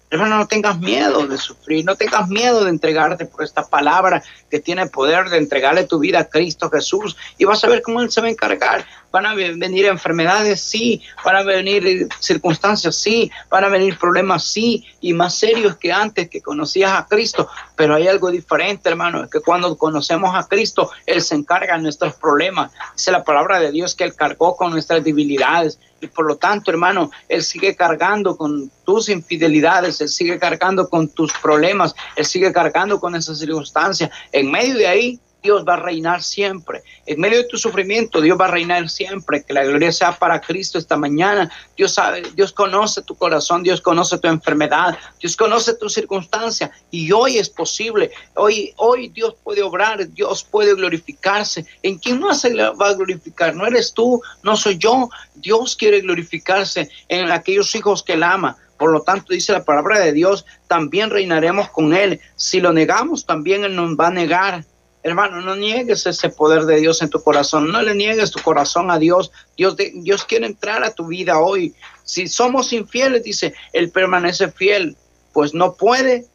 Hermano, 0.09 0.37
no 0.37 0.47
tengas 0.47 0.79
miedo 0.79 1.27
de 1.27 1.37
sufrir, 1.37 1.83
no 1.83 1.95
tengas 1.95 2.29
miedo 2.29 2.63
de 2.63 2.69
entregarte 2.69 3.25
por 3.25 3.43
esta 3.43 3.67
palabra 3.67 4.23
que 4.49 4.59
tiene 4.59 4.87
poder 4.87 5.29
de 5.29 5.37
entregarle 5.37 5.83
tu 5.83 5.99
vida 5.99 6.19
a 6.19 6.29
Cristo 6.29 6.69
Jesús 6.69 7.17
y 7.37 7.43
vas 7.43 7.61
a 7.63 7.67
ver 7.67 7.81
cómo 7.81 7.99
Él 8.01 8.09
se 8.09 8.21
va 8.21 8.27
a 8.27 8.31
encargar. 8.31 8.85
Van 9.11 9.25
a 9.25 9.33
venir 9.33 9.85
enfermedades, 9.85 10.61
sí, 10.61 11.01
van 11.23 11.37
a 11.37 11.43
venir 11.43 12.07
circunstancias, 12.19 12.95
sí, 12.95 13.31
van 13.49 13.63
a 13.63 13.69
venir 13.69 13.97
problemas, 13.97 14.43
sí, 14.43 14.85
y 15.01 15.13
más 15.13 15.35
serios 15.35 15.77
que 15.77 15.91
antes 15.91 16.29
que 16.29 16.41
conocías 16.41 16.91
a 16.91 17.07
Cristo. 17.07 17.49
Pero 17.75 17.95
hay 17.95 18.07
algo 18.07 18.31
diferente, 18.31 18.89
hermano, 18.89 19.23
es 19.23 19.29
que 19.29 19.39
cuando 19.39 19.77
conocemos 19.77 20.35
a 20.35 20.47
Cristo, 20.47 20.91
Él 21.05 21.21
se 21.21 21.35
encarga 21.35 21.75
de 21.75 21.83
nuestros 21.83 22.15
problemas. 22.15 22.71
Dice 22.95 23.11
la 23.11 23.23
palabra 23.23 23.59
de 23.59 23.71
Dios 23.71 23.95
que 23.95 24.03
Él 24.03 24.15
cargó 24.15 24.55
con 24.55 24.71
nuestras 24.71 25.03
debilidades 25.03 25.79
y 25.99 26.07
por 26.07 26.25
lo 26.25 26.37
tanto, 26.37 26.71
hermano, 26.71 27.11
Él 27.27 27.43
sigue 27.43 27.75
cargando 27.75 28.37
con 28.37 28.71
tus 28.85 29.09
infidelidades, 29.09 29.99
Él 30.01 30.09
sigue 30.09 30.37
cargando 30.37 30.89
con 30.89 31.07
tus 31.09 31.33
problemas, 31.33 31.95
Él 32.15 32.25
sigue 32.25 32.51
cargando 32.51 32.99
con 32.99 33.15
esas 33.15 33.39
circunstancias. 33.39 34.09
En 34.31 34.51
medio 34.51 34.75
de 34.75 34.87
ahí, 34.87 35.19
Dios 35.41 35.63
va 35.67 35.75
a 35.75 35.79
reinar 35.79 36.23
siempre. 36.23 36.83
En 37.05 37.19
medio 37.19 37.37
de 37.37 37.45
tu 37.45 37.57
sufrimiento, 37.57 38.21
Dios 38.21 38.37
va 38.39 38.45
a 38.45 38.51
reinar 38.51 38.89
siempre. 38.89 39.43
Que 39.43 39.53
la 39.53 39.63
gloria 39.63 39.91
sea 39.91 40.17
para 40.17 40.41
Cristo 40.41 40.77
esta 40.77 40.97
mañana. 40.97 41.51
Dios 41.75 41.93
sabe, 41.93 42.23
Dios 42.35 42.51
conoce 42.51 43.01
tu 43.03 43.15
corazón, 43.15 43.63
Dios 43.63 43.81
conoce 43.81 44.17
tu 44.17 44.27
enfermedad, 44.27 44.97
Dios 45.19 45.35
conoce 45.35 45.75
tu 45.75 45.89
circunstancia. 45.89 46.71
Y 46.91 47.11
hoy 47.11 47.37
es 47.37 47.49
posible. 47.49 48.11
Hoy, 48.35 48.73
hoy 48.77 49.09
Dios 49.09 49.35
puede 49.43 49.63
obrar, 49.63 50.07
Dios 50.09 50.43
puede 50.43 50.73
glorificarse. 50.75 51.65
¿En 51.83 51.97
quién 51.97 52.19
más 52.19 52.41
se 52.41 52.53
va 52.53 52.89
a 52.89 52.93
glorificar? 52.93 53.55
No 53.55 53.65
eres 53.65 53.93
tú, 53.93 54.21
no 54.43 54.57
soy 54.57 54.77
yo. 54.77 55.09
Dios 55.35 55.75
quiere 55.75 56.01
glorificarse 56.01 56.89
en 57.07 57.31
aquellos 57.31 57.73
hijos 57.75 58.03
que 58.03 58.13
Él 58.13 58.23
ama. 58.23 58.57
Por 58.77 58.91
lo 58.91 59.01
tanto, 59.01 59.33
dice 59.33 59.53
la 59.53 59.65
palabra 59.65 59.99
de 59.99 60.13
Dios, 60.13 60.45
también 60.67 61.09
reinaremos 61.09 61.69
con 61.69 61.93
Él. 61.93 62.19
Si 62.35 62.59
lo 62.59 62.73
negamos, 62.73 63.25
también 63.25 63.63
Él 63.63 63.75
nos 63.75 63.97
va 63.97 64.07
a 64.07 64.11
negar. 64.11 64.65
Hermano, 65.03 65.41
no 65.41 65.55
niegues 65.55 66.05
ese 66.05 66.29
poder 66.29 66.65
de 66.65 66.79
Dios 66.79 67.01
en 67.01 67.09
tu 67.09 67.21
corazón, 67.21 67.71
no 67.71 67.81
le 67.81 67.95
niegues 67.95 68.31
tu 68.31 68.41
corazón 68.41 68.91
a 68.91 68.99
Dios. 68.99 69.31
Dios, 69.55 69.75
Dios 69.93 70.25
quiere 70.25 70.45
entrar 70.45 70.83
a 70.83 70.93
tu 70.93 71.07
vida 71.07 71.39
hoy. 71.39 71.73
Si 72.03 72.27
somos 72.27 72.73
infieles, 72.73 73.23
dice, 73.23 73.53
Él 73.73 73.91
permanece 73.91 74.51
fiel, 74.51 74.97
pues 75.33 75.53
no 75.53 75.75
puede 75.75 76.25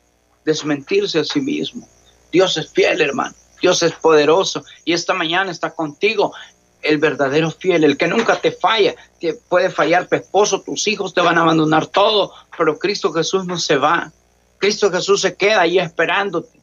desmentirse 0.45 1.19
a 1.19 1.25
sí 1.25 1.41
mismo. 1.41 1.89
Dios 2.31 2.57
es 2.57 2.71
fiel, 2.71 3.01
hermano. 3.01 3.35
Dios 3.61 3.83
es 3.83 3.93
poderoso 3.93 4.65
y 4.85 4.93
esta 4.93 5.15
mañana 5.15 5.53
está 5.53 5.71
contigo 5.71 6.33
el 6.83 6.99
verdadero 6.99 7.51
fiel, 7.51 7.85
el 7.85 7.97
que 7.97 8.09
nunca 8.09 8.41
te 8.41 8.53
falla. 8.53 8.95
Te 9.21 9.35
puede 9.35 9.71
fallar 9.71 10.09
tu 10.09 10.17
esposo, 10.17 10.63
tus 10.63 10.87
hijos 10.89 11.15
te 11.15 11.21
van 11.21 11.39
a 11.39 11.43
abandonar 11.43 11.87
todo, 11.87 12.33
pero 12.59 12.79
Cristo 12.79 13.13
Jesús 13.13 13.47
no 13.47 13.59
se 13.59 13.77
va. 13.77 14.13
Cristo 14.59 14.91
Jesús 14.91 15.21
se 15.21 15.37
queda 15.37 15.61
ahí 15.63 15.79
esperándote. 15.79 16.62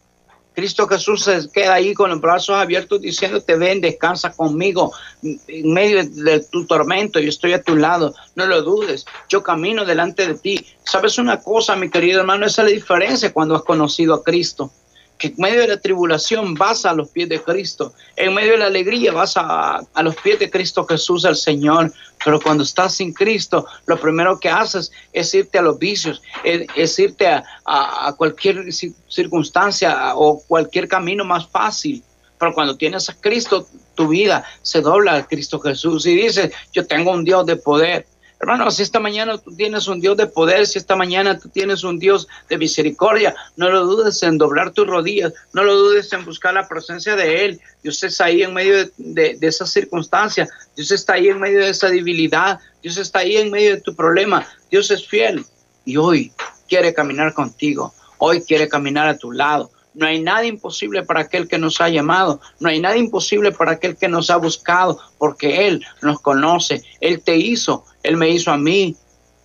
Cristo 0.59 0.87
Jesús 0.87 1.23
se 1.23 1.49
queda 1.51 1.75
ahí 1.75 1.93
con 1.93 2.09
los 2.09 2.19
brazos 2.19 2.57
abiertos 2.57 2.99
diciéndote, 2.99 3.55
ven, 3.55 3.79
descansa 3.79 4.31
conmigo 4.33 4.91
en 5.23 5.73
medio 5.73 6.03
de 6.05 6.41
tu 6.41 6.65
tormento, 6.65 7.19
yo 7.19 7.29
estoy 7.29 7.53
a 7.53 7.63
tu 7.63 7.77
lado, 7.77 8.13
no 8.35 8.45
lo 8.45 8.61
dudes, 8.61 9.05
yo 9.29 9.41
camino 9.41 9.85
delante 9.85 10.27
de 10.27 10.33
ti. 10.35 10.65
¿Sabes 10.83 11.17
una 11.17 11.39
cosa, 11.41 11.77
mi 11.77 11.89
querido 11.89 12.19
hermano? 12.19 12.45
Esa 12.45 12.63
es 12.63 12.67
la 12.67 12.73
diferencia 12.73 13.31
cuando 13.31 13.55
has 13.55 13.63
conocido 13.63 14.13
a 14.13 14.21
Cristo 14.21 14.69
que 15.19 15.27
en 15.27 15.35
medio 15.37 15.61
de 15.61 15.67
la 15.67 15.77
tribulación 15.79 16.55
vas 16.55 16.85
a 16.85 16.93
los 16.93 17.09
pies 17.09 17.27
de 17.27 17.43
Cristo, 17.43 17.93
en 18.15 18.33
medio 18.33 18.53
de 18.53 18.59
la 18.59 18.67
alegría 18.67 19.11
vas 19.11 19.33
a, 19.35 19.81
los 20.01 20.15
pies 20.15 20.39
de 20.39 20.49
Cristo 20.49 20.85
Jesús, 20.85 21.25
el 21.25 21.35
Señor, 21.35 21.91
pero 22.23 22.39
cuando 22.39 22.63
estás 22.63 22.95
sin 22.95 23.13
Cristo, 23.13 23.67
lo 23.85 23.99
primero 23.99 24.39
que 24.39 24.49
haces 24.49 24.91
es 25.11 25.33
irte 25.33 25.59
a 25.59 25.61
los 25.61 25.77
vicios, 25.77 26.21
es, 26.43 26.97
irte 26.97 27.27
a, 27.27 28.15
cualquier 28.17 28.73
circunstancia 29.09 30.15
o 30.15 30.41
cualquier 30.47 30.87
camino 30.87 31.25
más 31.25 31.47
fácil. 31.47 32.01
Pero 32.39 32.53
cuando 32.53 32.77
tienes 32.77 33.09
a 33.09 33.19
Cristo, 33.19 33.67
tu 33.95 34.07
vida 34.07 34.45
se 34.61 34.79
dobla 34.79 35.15
a 35.15 35.27
Cristo 35.27 35.59
Jesús 35.59 36.05
y 36.05 36.15
dices, 36.15 36.51
yo 36.71 36.87
tengo 36.87 37.11
un 37.11 37.25
Dios 37.25 37.45
de 37.45 37.57
poder, 37.57 38.07
Hermano, 38.41 38.71
si 38.71 38.83
esta 38.83 39.01
mañana 39.01 39.37
tú 39.37 39.53
tienes 39.53 39.87
un 39.89 39.99
Dios 39.99 40.15
de 40.15 40.25
poder, 40.25 40.65
si 40.65 40.79
esta 40.79 40.95
mañana 40.95 41.37
tú 41.37 41.49
tienes 41.49 41.83
un 41.83 41.99
Dios 41.99 42.27
de 42.47 42.57
misericordia, 42.57 43.35
no 43.57 43.69
lo 43.69 43.85
dudes 43.85 44.23
en 44.23 44.37
doblar 44.37 44.71
tus 44.71 44.87
rodillas, 44.87 45.33
no 45.51 45.63
lo 45.65 45.75
dudes 45.75 46.13
en 46.13 46.23
buscar 46.23 46.53
la 46.53 46.65
presencia 46.65 47.17
de 47.17 47.43
Él. 47.43 47.61
Dios 47.83 48.01
está 48.01 48.25
ahí 48.25 48.41
en 48.41 48.53
medio 48.53 48.89
de, 48.97 49.35
de, 49.35 49.47
esas 49.47 49.71
circunstancias, 49.71 50.49
Dios 50.75 50.89
está 50.91 51.13
ahí 51.13 51.27
en 51.27 51.39
medio 51.39 51.59
de 51.59 51.69
esa 51.69 51.89
debilidad, 51.89 52.59
Dios 52.81 52.97
está 52.97 53.19
ahí 53.19 53.35
en 53.35 53.51
medio 53.51 53.75
de 53.75 53.81
tu 53.81 53.93
problema, 53.93 54.47
Dios 54.71 54.89
es 54.89 55.05
fiel 55.05 55.45
y 55.83 55.97
hoy 55.97 56.31
quiere 56.69 56.93
caminar 56.93 57.33
contigo, 57.33 57.93
hoy 58.19 58.41
quiere 58.41 58.69
caminar 58.69 59.09
a 59.09 59.17
tu 59.17 59.33
lado. 59.33 59.69
No 59.93 60.05
hay 60.05 60.21
nada 60.21 60.45
imposible 60.45 61.03
para 61.03 61.21
aquel 61.21 61.47
que 61.47 61.57
nos 61.57 61.81
ha 61.81 61.89
llamado. 61.89 62.39
No 62.59 62.69
hay 62.69 62.79
nada 62.79 62.95
imposible 62.95 63.51
para 63.51 63.71
aquel 63.71 63.97
que 63.97 64.07
nos 64.07 64.29
ha 64.29 64.37
buscado, 64.37 64.99
porque 65.17 65.67
Él 65.67 65.83
nos 66.01 66.21
conoce. 66.21 66.83
Él 67.01 67.21
te 67.21 67.35
hizo, 67.35 67.83
Él 68.03 68.17
me 68.17 68.29
hizo 68.29 68.51
a 68.51 68.57
mí, 68.57 68.95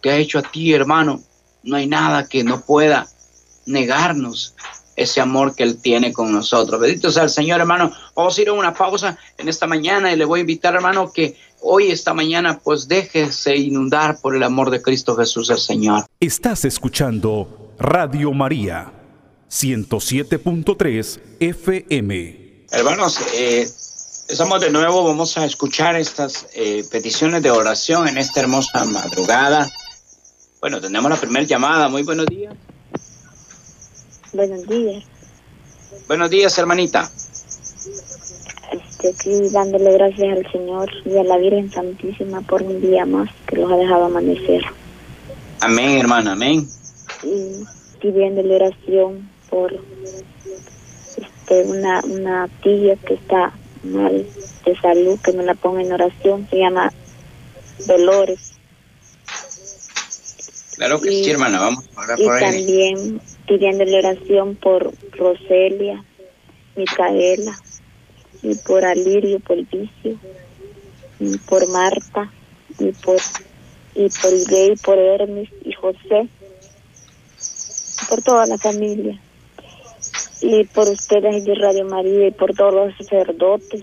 te 0.00 0.11
ha 0.11 0.16
hecho 0.16 0.38
a 0.38 0.42
ti, 0.42 0.73
hermano. 0.73 1.23
No 1.62 1.76
hay 1.76 1.87
nada 1.87 2.28
que 2.28 2.44
no 2.44 2.61
pueda 2.61 3.08
negarnos 3.66 4.54
ese 4.96 5.20
amor 5.20 5.54
que 5.54 5.64
Él 5.64 5.80
tiene 5.80 6.12
con 6.12 6.32
nosotros. 6.32 6.80
Bendito 6.80 7.11
sea 7.11 7.25
el 7.25 7.30
Señor, 7.30 7.61
hermano. 7.61 7.92
Vamos 8.14 8.37
a 8.38 8.42
ir 8.42 8.49
a 8.49 8.52
una 8.52 8.73
pausa 8.73 9.18
en 9.38 9.49
esta 9.49 9.66
mañana 9.66 10.12
y 10.12 10.16
le 10.16 10.25
voy 10.25 10.40
a 10.40 10.42
invitar, 10.42 10.75
hermano, 10.75 11.12
que 11.12 11.37
hoy, 11.61 11.90
esta 11.90 12.14
mañana, 12.14 12.61
pues 12.62 12.87
déjese 12.87 13.56
inundar 13.56 14.20
por 14.20 14.37
el 14.37 14.42
amor 14.42 14.70
de 14.70 14.82
Cristo 14.82 15.16
Jesús, 15.16 15.50
el 15.50 15.58
Señor. 15.58 16.04
Estás 16.20 16.64
escuchando 16.64 17.73
Radio 17.78 18.32
María 18.32 18.92
107.3 19.50 21.20
FM. 21.40 22.66
Hermanos, 22.70 23.20
eh, 23.37 23.68
estamos 24.28 24.60
de 24.60 24.70
nuevo, 24.70 25.04
vamos 25.04 25.36
a 25.36 25.44
escuchar 25.44 25.96
estas 25.96 26.46
eh, 26.54 26.84
peticiones 26.90 27.42
de 27.42 27.50
oración 27.50 28.08
en 28.08 28.18
esta 28.18 28.40
hermosa 28.40 28.84
madrugada. 28.84 29.68
Bueno, 30.60 30.80
tenemos 30.80 31.10
la 31.10 31.16
primera 31.16 31.44
llamada. 31.44 31.88
Muy 31.88 32.02
buenos 32.02 32.26
días. 32.26 32.54
Buenos 34.32 34.66
días. 34.66 35.04
Buenos 36.08 36.30
días, 36.30 36.56
hermanita. 36.58 37.10
Estoy 38.72 39.10
aquí 39.10 39.48
dándole 39.52 39.92
gracias 39.92 40.38
al 40.38 40.52
Señor 40.52 40.90
y 41.04 41.18
a 41.18 41.24
la 41.24 41.36
Virgen 41.36 41.70
Santísima 41.70 42.40
por 42.40 42.62
un 42.62 42.80
día 42.80 43.04
más 43.04 43.30
que 43.46 43.56
los 43.56 43.70
ha 43.70 43.76
dejado 43.76 44.06
amanecer. 44.06 44.62
Amén, 45.60 45.98
hermana, 45.98 46.32
amén. 46.32 46.66
Y 47.22 47.64
pidiéndole 48.00 48.56
oración 48.56 49.30
por 49.50 49.72
este, 51.16 51.64
una, 51.64 52.00
una 52.04 52.48
tía 52.62 52.96
que 52.96 53.14
está 53.14 53.52
mal 53.84 54.26
de 54.64 54.80
salud, 54.80 55.18
que 55.20 55.32
me 55.32 55.44
la 55.44 55.54
ponga 55.54 55.82
en 55.82 55.92
oración, 55.92 56.48
se 56.50 56.58
llama 56.58 56.92
Dolores. 57.86 58.52
Claro 60.76 61.00
que 61.00 61.10
sí, 61.10 61.30
hermana, 61.30 61.60
vamos 61.60 61.84
a 61.96 62.20
y 62.20 62.26
también 62.26 63.20
pidiéndole 63.46 63.98
oración 63.98 64.56
por 64.56 64.92
Roselia, 65.12 66.04
Micaela, 66.74 67.56
y 68.42 68.54
por 68.56 68.84
Alirio, 68.84 69.38
por 69.40 69.56
Vicio, 69.56 70.18
y 71.20 71.38
por 71.38 71.68
Marta, 71.68 72.30
y 72.78 72.90
por 72.90 73.18
y 73.94 74.08
por 74.08 74.32
Irei, 74.32 74.74
por 74.76 74.98
Hermes 74.98 75.48
y 75.64 75.72
José, 75.72 76.28
por 78.08 78.22
toda 78.22 78.46
la 78.46 78.58
familia, 78.58 79.20
y 80.44 80.64
por 80.64 80.88
ustedes 80.88 81.44
de 81.44 81.54
Radio 81.54 81.86
María, 81.86 82.28
y 82.28 82.30
por 82.30 82.54
todos 82.54 82.74
los 82.74 82.96
sacerdotes, 82.98 83.82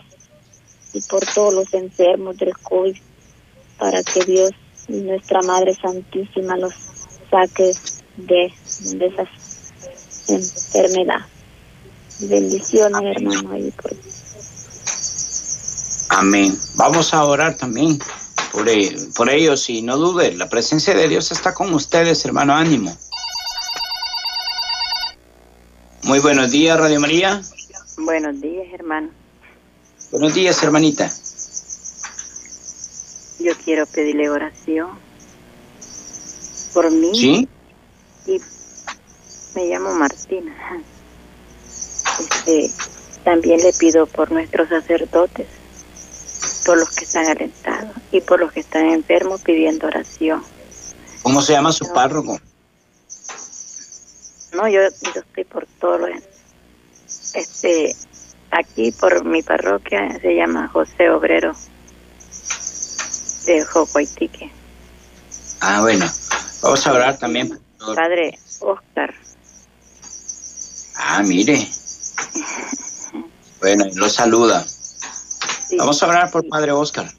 y 0.93 1.01
por 1.01 1.25
todos 1.25 1.53
los 1.55 1.73
enfermos 1.73 2.37
del 2.37 2.55
COVID, 2.57 2.95
para 3.79 4.03
que 4.03 4.23
Dios 4.25 4.51
y 4.87 4.93
nuestra 4.97 5.41
Madre 5.41 5.73
Santísima 5.73 6.57
los 6.57 6.73
saque 7.31 7.71
de, 8.17 8.53
de 8.97 9.05
esa 9.07 9.25
enfermedad. 10.27 11.21
Bendiciones, 12.19 13.15
hermano. 13.15 13.51
Ahí 13.53 13.71
por... 13.71 13.91
Amén. 16.09 16.55
Vamos 16.75 17.13
a 17.15 17.23
orar 17.23 17.57
también 17.57 17.97
por, 18.51 18.69
e- 18.69 18.95
por 19.15 19.31
ellos 19.31 19.67
y 19.69 19.81
no 19.81 19.97
dude, 19.97 20.35
la 20.35 20.47
presencia 20.47 20.93
de 20.93 21.07
Dios 21.07 21.31
está 21.31 21.55
con 21.55 21.73
ustedes, 21.73 22.23
hermano. 22.25 22.53
Ánimo. 22.53 22.95
Muy 26.11 26.19
buenos 26.19 26.51
días, 26.51 26.77
Radio 26.77 26.99
María. 26.99 27.41
Buenos 27.99 28.41
días, 28.41 28.67
hermano. 28.73 29.11
Buenos 30.11 30.33
días, 30.33 30.61
hermanita. 30.61 31.09
Yo 33.39 33.53
quiero 33.63 33.85
pedirle 33.85 34.29
oración 34.29 34.89
por 36.73 36.91
mí 36.91 37.11
¿Sí? 37.17 37.47
y 38.27 38.41
me 39.55 39.67
llamo 39.67 39.93
Martina. 39.93 40.53
Este, 42.19 42.69
también 43.23 43.61
le 43.61 43.71
pido 43.71 44.05
por 44.05 44.33
nuestros 44.33 44.67
sacerdotes, 44.67 45.47
por 46.65 46.77
los 46.77 46.89
que 46.89 47.05
están 47.05 47.27
alentados 47.27 47.95
y 48.11 48.19
por 48.19 48.41
los 48.41 48.51
que 48.51 48.59
están 48.59 48.87
enfermos 48.87 49.43
pidiendo 49.43 49.87
oración. 49.87 50.43
¿Cómo 51.23 51.41
se 51.41 51.53
llama 51.53 51.71
su 51.71 51.89
párroco? 51.93 52.37
No, 54.53 54.67
yo, 54.67 54.81
yo 54.81 55.21
estoy 55.21 55.43
por 55.45 55.65
todo 55.79 55.97
lo 55.99 56.07
este 57.33 57.95
aquí 58.51 58.91
por 58.91 59.23
mi 59.25 59.41
parroquia 59.41 60.19
se 60.19 60.35
llama 60.35 60.67
José 60.67 61.09
Obrero 61.09 61.53
de 63.45 63.63
Jocoitique. 63.65 64.51
Ah, 65.61 65.81
bueno. 65.81 66.05
Vamos 66.61 66.85
a 66.85 66.93
orar 66.93 67.17
también. 67.17 67.49
por- 67.79 67.95
Padre 67.95 68.37
Oscar, 68.59 69.13
Ah, 70.95 71.23
mire. 71.23 71.67
Bueno, 73.59 73.85
lo 73.95 74.07
saluda. 74.09 74.63
sí. 75.67 75.77
Vamos 75.77 76.01
a 76.03 76.07
orar 76.07 76.29
por 76.31 76.47
Padre 76.47 76.71
Oscar. 76.71 77.09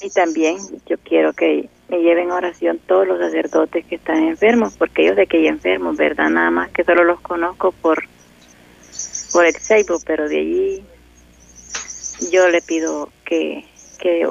Y 0.00 0.10
también 0.10 0.58
yo 0.86 0.96
quiero 0.98 1.32
que 1.32 1.68
me 1.92 1.98
lleven 2.02 2.30
a 2.30 2.36
oración 2.36 2.80
todos 2.86 3.06
los 3.06 3.18
sacerdotes 3.18 3.84
que 3.84 3.96
están 3.96 4.16
enfermos, 4.24 4.74
porque 4.78 5.04
yo 5.06 5.14
sé 5.14 5.26
que 5.26 5.36
hay 5.38 5.46
enfermos, 5.48 5.96
¿verdad? 5.98 6.30
Nada 6.30 6.50
más 6.50 6.70
que 6.70 6.84
solo 6.84 7.04
los 7.04 7.20
conozco 7.20 7.70
por, 7.72 8.02
por 9.32 9.44
el 9.44 9.54
Facebook, 9.54 10.02
pero 10.06 10.26
de 10.28 10.38
allí 10.38 10.84
yo 12.30 12.48
le 12.48 12.62
pido 12.62 13.10
que, 13.26 13.66
que 13.98 14.26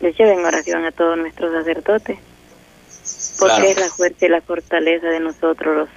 les 0.00 0.16
lleven 0.16 0.44
oración 0.44 0.84
a 0.86 0.92
todos 0.92 1.18
nuestros 1.18 1.52
sacerdotes, 1.52 2.18
porque 3.38 3.56
Claro. 3.56 3.68
es 3.68 3.78
la 3.80 3.88
fuerza 3.90 4.26
y 4.26 4.28
la 4.30 4.40
fortaleza 4.40 5.08
de 5.08 5.20
nosotros, 5.20 5.76
los, 5.76 5.88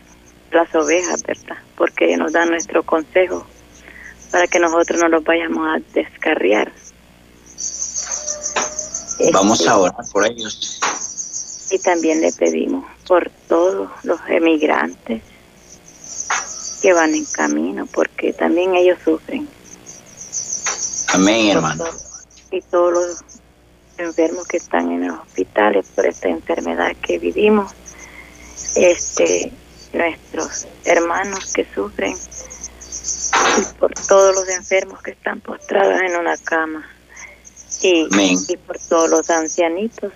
las 0.52 0.76
ovejas, 0.76 1.24
¿verdad? 1.24 1.58
Porque 1.78 2.06
ellos 2.08 2.20
nos 2.20 2.34
dan 2.34 2.50
nuestro 2.50 2.84
consejo 2.84 3.48
para 4.32 4.48
que 4.48 4.60
nosotros 4.60 5.00
no 5.00 5.08
los 5.08 5.24
vayamos 5.24 5.66
a 5.68 5.82
descarriar. 5.94 6.74
Vamos 9.32 9.60
Este, 9.62 9.70
a 9.70 9.78
orar 9.78 9.96
por 10.12 10.26
ellos. 10.26 10.80
Y 11.72 11.80
también 11.80 12.22
le 12.22 12.32
pedimos 12.32 12.86
por 13.08 13.30
todos 13.48 13.90
los 14.04 14.20
emigrantes 14.28 15.22
que 16.82 16.94
van 16.94 17.16
en 17.16 17.26
camino, 17.26 17.88
porque 17.88 18.34
también 18.34 18.76
ellos 18.76 19.00
sufren. 19.04 19.48
Amén, 21.14 21.50
hermano. 21.50 21.86
Y 22.52 22.62
todos 22.62 22.94
los 22.94 23.24
enfermos 23.98 24.46
que 24.48 24.58
están 24.58 24.92
en 24.92 25.08
los 25.08 25.20
hospitales 25.20 25.88
por 25.96 26.06
esta 26.06 26.28
enfermedad 26.28 26.96
que 27.02 27.18
vivimos, 27.18 27.72
este, 28.76 29.52
nuestros 29.94 30.68
hermanos 30.84 31.54
que 31.54 31.66
sufren, 31.74 32.16
y 33.58 33.80
por 33.80 33.94
todos 33.94 34.36
los 34.36 34.50
enfermos 34.50 35.02
que 35.02 35.12
están 35.12 35.40
postrados 35.40 36.02
en 36.02 36.16
una 36.18 36.38
cama, 36.38 36.88
y, 37.82 38.08
Amén. 38.12 38.38
y 38.48 38.58
por 38.58 38.78
todos 38.80 39.10
los 39.10 39.30
ancianitos 39.30 40.12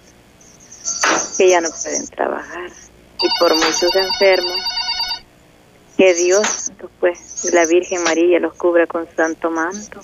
que 1.39 1.47
ya 1.47 1.62
no 1.62 1.69
pueden 1.69 2.06
trabajar. 2.10 2.69
Y 3.21 3.39
por 3.39 3.56
muchos 3.56 3.95
enfermos 3.95 4.60
que 5.95 6.13
Dios 6.13 6.71
pues 6.99 7.49
la 7.54 7.65
Virgen 7.65 8.04
María 8.04 8.39
los 8.39 8.56
cubra 8.56 8.86
con 8.88 9.08
su 9.08 9.15
santo 9.15 9.49
manto. 9.49 10.02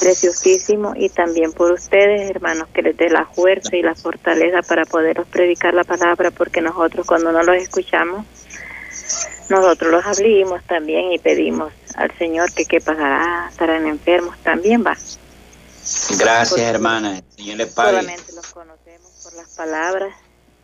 Preciosísimo. 0.00 0.94
Y 0.96 1.10
también 1.10 1.52
por 1.52 1.72
ustedes 1.72 2.30
hermanos 2.30 2.68
que 2.72 2.80
les 2.80 2.96
dé 2.96 3.10
la 3.10 3.26
fuerza 3.26 3.76
y 3.76 3.82
la 3.82 3.94
fortaleza 3.94 4.62
para 4.66 4.86
poderos 4.86 5.26
predicar 5.28 5.74
la 5.74 5.84
palabra 5.84 6.30
porque 6.30 6.62
nosotros 6.62 7.06
cuando 7.06 7.30
no 7.30 7.42
los 7.42 7.56
escuchamos 7.56 8.24
nosotros 9.50 9.90
los 9.90 10.06
abrimos 10.06 10.62
también 10.64 11.12
y 11.12 11.18
pedimos 11.18 11.72
al 11.96 12.16
Señor 12.18 12.52
que 12.52 12.66
qué 12.66 12.80
pasará 12.80 13.48
estarán 13.50 13.86
enfermos 13.86 14.36
también 14.42 14.84
va. 14.84 14.96
Gracias, 16.18 16.50
Porque 16.50 16.64
hermana. 16.64 17.18
El 17.18 17.24
Señor 17.34 17.56
le 17.56 17.66
pague. 17.66 18.00
solamente 18.00 18.32
los 18.34 18.46
conocemos 18.52 18.77
por 19.28 19.36
las 19.36 19.48
palabras 19.50 20.14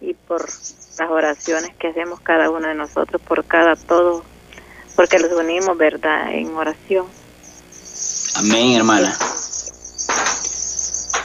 y 0.00 0.14
por 0.14 0.40
las 0.42 1.10
oraciones 1.10 1.70
que 1.78 1.88
hacemos 1.88 2.20
cada 2.20 2.48
uno 2.48 2.66
de 2.68 2.74
nosotros 2.74 3.20
por 3.20 3.44
cada 3.44 3.76
todo, 3.76 4.24
porque 4.96 5.18
los 5.18 5.32
unimos, 5.32 5.76
¿verdad?, 5.76 6.32
en 6.32 6.54
oración. 6.54 7.06
Amén, 8.36 8.72
hermana. 8.72 9.14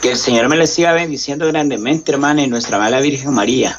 Que 0.02 0.10
el 0.12 0.16
Señor 0.18 0.48
me 0.48 0.56
le 0.56 0.66
siga 0.66 0.92
bendiciendo 0.92 1.46
grandemente, 1.46 2.12
hermana, 2.12 2.42
y 2.42 2.48
nuestra 2.48 2.78
mala 2.78 3.00
Virgen 3.00 3.32
María. 3.32 3.78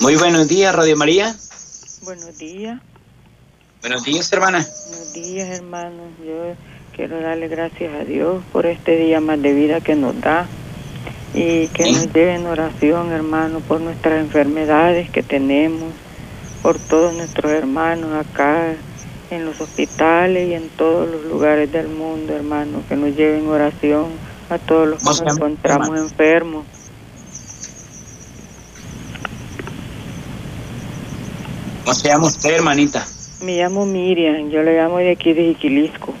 Muy 0.00 0.14
buenos 0.16 0.46
días, 0.46 0.74
Radio 0.74 0.96
María. 0.96 1.34
Buenos 2.02 2.38
días, 2.38 2.80
Buenos 3.80 4.04
días, 4.04 4.32
hermana. 4.32 4.66
buenos 4.88 5.12
días 5.12 5.48
hermanos. 5.48 6.12
Yo 6.24 6.54
quiero 6.96 7.20
darle 7.20 7.48
gracias 7.48 7.92
a 7.92 8.04
Dios 8.04 8.42
por 8.52 8.64
este 8.64 8.96
día 8.96 9.20
más 9.20 9.40
de 9.42 9.52
vida 9.52 9.82
que 9.82 9.94
nos 9.94 10.18
da 10.18 10.48
y 11.34 11.68
que 11.68 11.92
nos 11.92 12.10
lleve 12.14 12.34
en 12.34 12.46
oración, 12.46 13.12
hermano, 13.12 13.60
por 13.60 13.82
nuestras 13.82 14.18
enfermedades 14.18 15.10
que 15.10 15.22
tenemos, 15.22 15.92
por 16.62 16.78
todos 16.78 17.12
nuestros 17.12 17.52
hermanos 17.52 18.10
acá 18.14 18.72
en 19.30 19.44
los 19.44 19.60
hospitales 19.60 20.48
y 20.48 20.54
en 20.54 20.70
todos 20.70 21.06
los 21.10 21.24
lugares 21.24 21.70
del 21.70 21.88
mundo, 21.88 22.34
hermano, 22.34 22.80
que 22.88 22.96
nos 22.96 23.14
lleven 23.14 23.46
oración 23.46 24.06
a 24.48 24.56
todos 24.56 24.88
los 24.88 24.98
que 25.00 25.04
¿Cómo 25.04 25.16
se 25.16 25.24
nos 25.24 25.36
encontramos 25.36 25.98
enfermos. 25.98 26.64
¿Cómo 31.84 31.94
se 31.94 32.08
llama 32.08 32.26
usted, 32.26 32.54
hermanita? 32.54 33.06
Me 33.42 33.58
llamo 33.58 33.84
Miriam, 33.84 34.48
yo 34.48 34.62
le 34.62 34.78
llamo 34.78 34.96
de 34.96 35.10
aquí 35.10 35.34
de 35.34 35.48
Jiquilisco. 35.48 36.15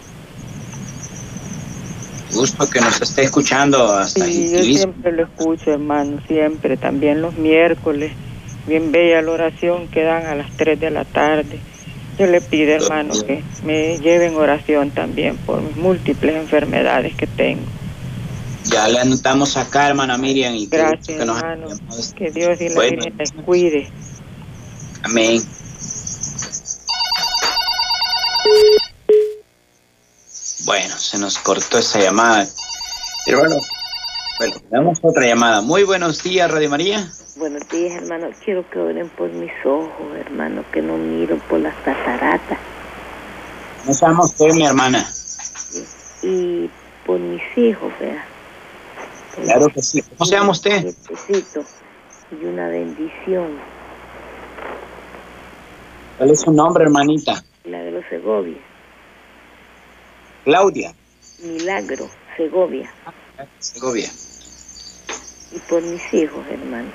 Gusto 2.32 2.68
que 2.68 2.80
nos 2.80 3.00
esté 3.00 3.22
escuchando 3.24 3.92
hasta 3.92 4.24
Sí, 4.24 4.50
yo 4.52 4.62
siempre 4.62 5.12
lo 5.12 5.22
escucho, 5.24 5.72
hermano, 5.72 6.20
siempre, 6.26 6.76
también 6.76 7.22
los 7.22 7.36
miércoles. 7.36 8.12
Bien 8.66 8.90
bella 8.90 9.22
la 9.22 9.30
oración 9.30 9.86
que 9.88 10.02
dan 10.02 10.26
a 10.26 10.34
las 10.34 10.50
3 10.56 10.78
de 10.80 10.90
la 10.90 11.04
tarde. 11.04 11.60
Yo 12.18 12.26
le 12.26 12.40
pido, 12.40 12.72
hermano, 12.72 13.12
que 13.26 13.42
me 13.64 13.98
lleven 13.98 14.34
oración 14.36 14.90
también 14.90 15.36
por 15.36 15.60
mis 15.62 15.76
múltiples 15.76 16.34
enfermedades 16.34 17.14
que 17.14 17.26
tengo. 17.26 17.62
Ya 18.64 18.88
le 18.88 18.98
anotamos 18.98 19.56
acá, 19.56 19.88
hermana 19.88 20.18
Miriam. 20.18 20.54
Y 20.54 20.66
Gracias, 20.66 21.06
que 21.18 21.24
nos 21.24 21.36
hermano. 21.38 21.66
hayamos- 21.66 22.14
Que 22.16 22.30
Dios 22.32 22.60
y 22.60 22.68
la 22.70 22.74
Bueno. 22.74 22.96
Virgen 23.04 23.14
les 23.18 23.30
cuide. 23.44 23.88
Amén. 25.04 25.42
Bueno, 30.66 30.96
se 30.98 31.16
nos 31.18 31.38
cortó 31.38 31.78
esa 31.78 32.00
llamada. 32.00 32.44
Pero 33.24 33.38
bueno, 33.38 33.54
bueno, 34.38 34.54
tenemos 34.68 34.98
otra 35.00 35.24
llamada. 35.24 35.60
Muy 35.62 35.84
buenos 35.84 36.22
días, 36.24 36.50
Radio 36.50 36.68
María. 36.68 37.08
Buenos 37.36 37.68
días, 37.68 38.02
hermano. 38.02 38.28
Quiero 38.44 38.68
que 38.70 38.80
oren 38.80 39.08
por 39.10 39.30
mis 39.30 39.52
ojos, 39.64 39.90
hermano, 40.18 40.64
que 40.72 40.82
no 40.82 40.96
miro 40.96 41.38
por 41.48 41.60
las 41.60 41.74
cataratas 41.84 42.58
¿Cómo 43.82 43.94
se 43.94 44.06
llama 44.06 44.24
usted, 44.24 44.52
mi 44.54 44.66
hermana? 44.66 45.08
y 46.22 46.68
por 47.04 47.20
mis 47.20 47.42
hijos, 47.56 47.92
vea. 48.00 48.24
Claro 49.44 49.68
que 49.68 49.80
sí. 49.82 50.02
¿Cómo 50.02 50.24
se 50.24 50.34
llama 50.34 50.50
usted? 50.50 50.82
Necesito 50.82 51.62
y 52.32 52.44
una 52.44 52.66
bendición, 52.66 53.60
¿Cuál 56.18 56.30
es 56.30 56.40
su 56.40 56.50
nombre, 56.50 56.82
hermanita? 56.82 57.44
la 57.64 57.78
de 57.78 57.92
los 57.92 58.04
Segovia, 58.10 58.56
Claudia. 60.46 60.94
Milagro, 61.40 62.08
Segovia. 62.36 62.88
Segovia. 63.58 64.08
y 65.50 65.58
por 65.68 65.82
mis 65.82 66.14
hijos, 66.14 66.46
hermano, 66.48 66.88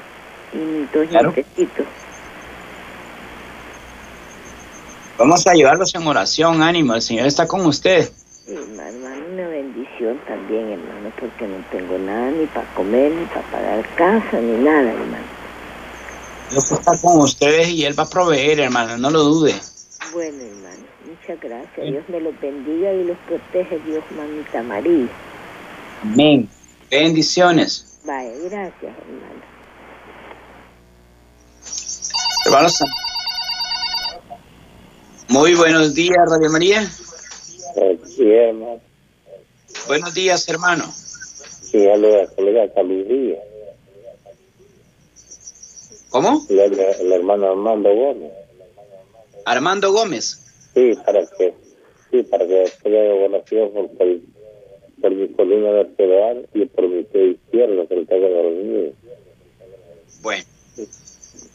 y 0.53 0.57
mis 0.57 0.91
dos 0.93 1.05
claro. 1.09 1.33
Vamos 5.17 5.45
a 5.45 5.51
ayudarlos 5.51 5.93
en 5.93 6.07
oración, 6.07 6.61
ánimo, 6.61 6.95
el 6.95 7.01
Señor 7.01 7.27
está 7.27 7.45
con 7.45 7.65
usted. 7.65 8.09
Sí, 8.45 8.53
hermano, 8.53 9.27
una 9.33 9.47
bendición 9.49 10.17
también, 10.25 10.69
hermano, 10.69 11.11
porque 11.19 11.45
no 11.45 11.57
tengo 11.71 11.97
nada 11.97 12.31
ni 12.31 12.45
para 12.45 12.73
comer, 12.73 13.11
ni 13.11 13.25
para 13.25 13.41
pagar 13.51 13.95
casa, 13.95 14.39
ni 14.39 14.63
nada, 14.63 14.91
hermano. 14.91 15.25
Dios 16.51 16.71
está 16.71 16.97
con 17.01 17.19
ustedes 17.19 17.67
y 17.67 17.83
Él 17.83 17.99
va 17.99 18.03
a 18.03 18.09
proveer, 18.09 18.61
hermano, 18.61 18.97
no 18.97 19.09
lo 19.09 19.23
dude. 19.23 19.55
Bueno, 20.13 20.41
hermano, 20.41 20.80
muchas 21.21 21.39
gracias. 21.41 21.87
Dios 21.87 22.03
me 22.09 22.19
los 22.19 22.39
bendiga 22.39 22.93
y 22.93 23.03
los 23.03 23.17
protege, 23.19 23.79
Dios, 23.85 24.03
mamita 24.15 24.63
María. 24.63 25.07
Amén. 26.03 26.49
Bendiciones. 26.89 27.99
Vaya, 28.03 28.31
gracias, 28.49 28.73
hermano. 28.81 29.41
Hermanos, 32.45 32.79
muy 35.29 35.53
buenos 35.53 35.93
días, 35.93 36.17
Radio 36.27 36.49
María. 36.49 36.83
Sí, 36.83 38.27
hermano. 38.27 38.81
Buenos 39.87 40.13
días, 40.13 40.49
hermano. 40.49 40.91
Sí, 40.91 41.87
a 41.87 41.93
colega 42.35 42.67
Díaz. 42.83 43.39
¿Cómo? 46.09 46.45
El, 46.49 46.59
el, 46.59 47.11
hermano 47.13 47.51
Armando 47.51 47.89
Gómez. 47.93 48.33
Armando 49.45 49.93
Gómez. 49.93 50.40
Sí, 50.73 50.93
para 51.05 51.25
que, 51.25 51.53
sí, 52.09 52.23
para 52.23 52.47
que 52.47 52.89
de 52.89 53.09
oración 53.09 53.71
por, 53.73 53.89
por, 53.89 54.07
por 55.01 55.11
mi 55.11 55.27
columna 55.29 55.71
vertebral 55.71 56.47
y 56.53 56.65
por 56.65 56.87
mi 56.87 57.03
pie 57.03 57.31
izquierdo, 57.31 57.87
que 57.87 58.05
tengo 58.05 58.29
dormido. 58.29 58.93
Bueno, 60.21 60.45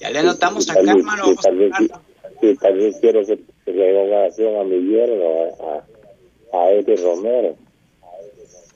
ya 0.00 0.10
le 0.10 0.18
anotamos 0.18 0.68
acá, 0.68 0.80
hermano. 0.80 1.24
Sí, 1.24 1.36
también, 1.42 1.72
sí, 2.40 2.56
también 2.56 2.92
quiero 3.00 3.24
que, 3.24 3.38
que 3.64 3.72
le 3.72 4.00
haga 4.00 4.18
oración 4.18 4.56
a 4.56 4.64
mi 4.64 4.90
yerno, 4.90 5.24
a, 5.60 6.58
a 6.58 6.72
Eddie 6.72 6.96
Romero. 6.96 7.56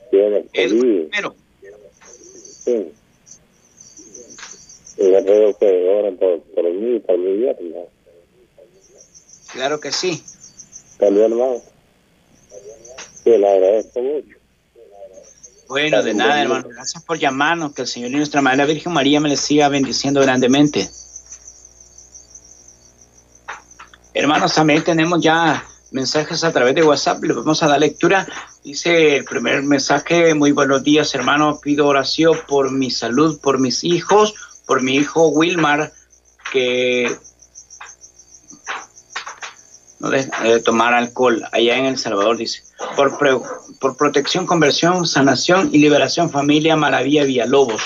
Tiene 0.09 0.45
Romero. 0.53 1.35
Sí. 2.63 2.91
Y 4.97 5.03
le 5.03 5.21
ruego 5.21 5.57
que 5.57 5.89
oren 5.89 6.17
por, 6.17 6.41
por 6.41 6.63
mí 6.71 6.95
y 6.95 6.99
por 6.99 7.17
mi 7.17 7.37
yerno. 7.37 7.87
Claro 9.53 9.79
que 9.79 9.91
sí. 9.91 10.23
También, 11.01 11.31
hermano. 11.31 11.61
Sí, 13.23 13.29
le 13.31 13.49
agradezco 13.49 14.01
mucho. 14.01 14.37
Bueno, 15.67 16.03
de 16.03 16.13
nada, 16.13 16.43
hermano. 16.43 16.69
Gracias 16.69 17.03
por 17.03 17.17
llamarnos. 17.17 17.73
Que 17.73 17.81
el 17.81 17.87
Señor 17.87 18.11
y 18.11 18.17
nuestra 18.17 18.41
Madre 18.43 18.57
la 18.57 18.65
Virgen 18.65 18.93
María 18.93 19.19
me 19.19 19.29
les 19.29 19.39
siga 19.39 19.67
bendiciendo 19.67 20.21
grandemente. 20.21 20.87
Hermanos, 24.13 24.53
también 24.53 24.83
tenemos 24.83 25.21
ya 25.23 25.65
mensajes 25.89 26.43
a 26.43 26.51
través 26.51 26.75
de 26.75 26.83
WhatsApp. 26.83 27.23
Le 27.23 27.33
vamos 27.33 27.63
a 27.63 27.67
dar 27.67 27.79
lectura. 27.79 28.27
Dice 28.63 29.17
el 29.17 29.25
primer 29.25 29.63
mensaje, 29.63 30.35
muy 30.35 30.51
buenos 30.51 30.83
días, 30.83 31.15
hermano. 31.15 31.59
Pido 31.63 31.87
oración 31.87 32.37
por 32.47 32.71
mi 32.71 32.91
salud, 32.91 33.39
por 33.41 33.57
mis 33.57 33.83
hijos, 33.83 34.35
por 34.67 34.83
mi 34.83 34.97
hijo 34.97 35.29
Wilmar, 35.29 35.93
que 36.51 37.17
de 40.09 40.59
tomar 40.59 40.93
alcohol 40.93 41.43
allá 41.51 41.77
en 41.77 41.85
El 41.85 41.97
Salvador, 41.97 42.37
dice. 42.37 42.63
Por, 42.95 43.17
por 43.79 43.97
protección, 43.97 44.45
conversión, 44.45 45.05
sanación 45.05 45.69
y 45.71 45.77
liberación, 45.77 46.29
familia 46.31 46.75
Maravilla 46.75 47.23
Villalobos. 47.23 47.81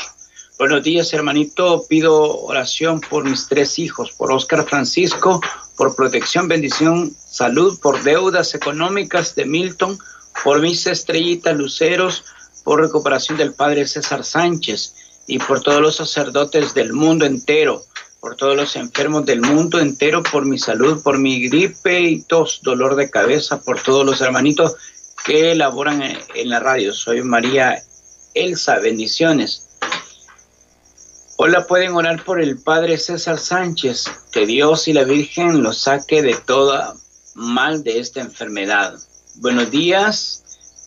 Buenos 0.58 0.84
días, 0.84 1.12
hermanito. 1.14 1.86
Pido 1.90 2.40
oración 2.44 3.02
por 3.02 3.26
mis 3.26 3.48
tres 3.48 3.78
hijos, 3.78 4.14
por 4.14 4.32
Oscar 4.32 4.66
Francisco, 4.66 5.42
por 5.76 5.96
protección, 5.98 6.48
bendición, 6.48 7.14
salud, 7.18 7.78
por 7.82 8.02
deudas 8.04 8.56
económicas 8.56 9.36
de 9.36 9.46
Milton, 9.46 10.00
por 10.44 10.62
mis 10.62 10.88
estrellitas 10.88 11.58
luceros, 11.58 12.24
por 12.64 12.80
recuperación 12.80 13.38
del 13.38 13.54
Padre 13.54 13.86
César 13.86 14.24
Sánchez 14.24 14.94
y 15.28 15.40
por 15.40 15.62
todos 15.62 15.82
los 15.82 15.98
sacerdotes 15.98 16.74
del 16.74 16.94
mundo 16.94 17.26
entero 17.26 17.84
por 18.26 18.36
todos 18.36 18.56
los 18.56 18.76
enfermos 18.76 19.24
del 19.28 19.40
mundo 19.40 19.80
entero, 19.80 20.24
por 20.24 20.46
mi 20.46 20.58
salud, 20.58 21.04
por 21.04 21.20
mi 21.20 21.48
gripe 21.48 22.02
y 22.02 22.24
tos, 22.24 22.60
dolor 22.64 22.96
de 22.96 23.12
cabeza, 23.12 23.62
por 23.62 23.80
todos 23.84 24.04
los 24.04 24.20
hermanitos 24.20 24.76
que 25.24 25.54
laboran 25.54 26.02
en, 26.02 26.50
la 26.50 26.60
radio. 26.60 26.92
Soy 26.92 27.22
María 27.22 27.84
Elsa, 28.34 28.80
bendiciones. 28.80 29.68
Hola, 31.36 31.68
pueden 31.68 31.94
orar 31.94 32.24
por 32.24 32.42
el 32.42 32.58
Padre 32.58 32.98
César 32.98 33.38
Sánchez, 33.38 34.06
que 34.32 34.48
Dios 34.48 34.88
y 34.88 34.94
la 34.94 35.04
Virgen 35.04 35.62
lo 35.62 35.72
saque 35.72 36.24
de 36.24 36.34
toda 36.34 36.96
mal 37.36 37.84
de 37.84 38.00
esta 38.00 38.22
enfermedad. 38.22 38.96
Buenos 39.36 39.70
días, 39.70 40.44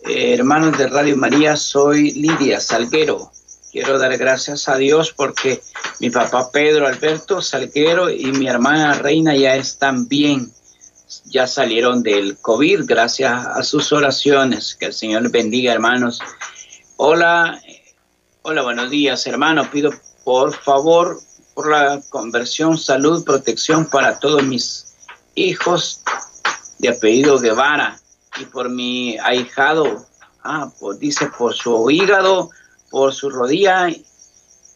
eh, 0.08 0.34
hermanos 0.34 0.76
de 0.76 0.88
Radio 0.88 1.16
María, 1.16 1.56
soy 1.56 2.14
Lidia 2.14 2.58
Salguero. 2.58 3.30
Quiero 3.70 3.98
dar 3.98 4.16
gracias 4.16 4.68
a 4.68 4.76
Dios 4.76 5.12
porque 5.12 5.60
mi 6.00 6.08
papá 6.08 6.50
Pedro 6.50 6.86
Alberto 6.86 7.42
Salguero 7.42 8.08
y 8.08 8.32
mi 8.32 8.48
hermana 8.48 8.94
Reina 8.94 9.36
ya 9.36 9.56
están 9.56 10.08
bien. 10.08 10.50
Ya 11.26 11.46
salieron 11.46 12.02
del 12.02 12.38
COVID 12.38 12.84
gracias 12.86 13.46
a 13.46 13.62
sus 13.62 13.92
oraciones. 13.92 14.74
Que 14.74 14.86
el 14.86 14.94
Señor 14.94 15.30
bendiga, 15.30 15.72
hermanos. 15.72 16.20
Hola, 16.96 17.60
hola, 18.42 18.62
buenos 18.62 18.88
días, 18.88 19.26
hermanos. 19.26 19.68
Pido 19.68 19.90
por 20.24 20.54
favor 20.54 21.20
por 21.52 21.70
la 21.70 22.00
conversión, 22.08 22.78
salud, 22.78 23.22
protección 23.22 23.84
para 23.84 24.18
todos 24.18 24.42
mis 24.44 24.94
hijos 25.34 26.00
de 26.78 26.88
apellido 26.88 27.38
Guevara 27.38 28.00
y 28.40 28.44
por 28.46 28.70
mi 28.70 29.18
ahijado, 29.18 30.06
ah, 30.42 30.70
pues 30.80 30.98
dice 30.98 31.26
por 31.36 31.52
su 31.52 31.90
hígado 31.90 32.50
por 32.90 33.14
su 33.14 33.30
rodilla, 33.30 33.88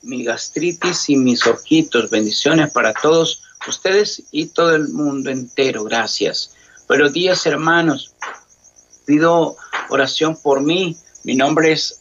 mi 0.03 0.25
gastritis 0.25 1.09
y 1.09 1.17
mis 1.17 1.47
ojitos. 1.47 2.11
Bendiciones 2.11 2.73
para 2.73 2.93
todos 2.93 3.43
ustedes 3.67 4.25
y 4.31 4.47
todo 4.47 4.75
el 4.75 4.89
mundo 4.89 5.31
entero. 5.31 5.85
Gracias. 5.85 6.55
Buenos 6.89 7.13
días, 7.13 7.47
hermanos. 7.47 8.15
Pido 9.07 9.57
oración 9.89 10.37
por 10.37 10.61
mí. 10.61 10.97
Mi 11.25 11.35
nombre 11.35 11.73
es 11.73 12.01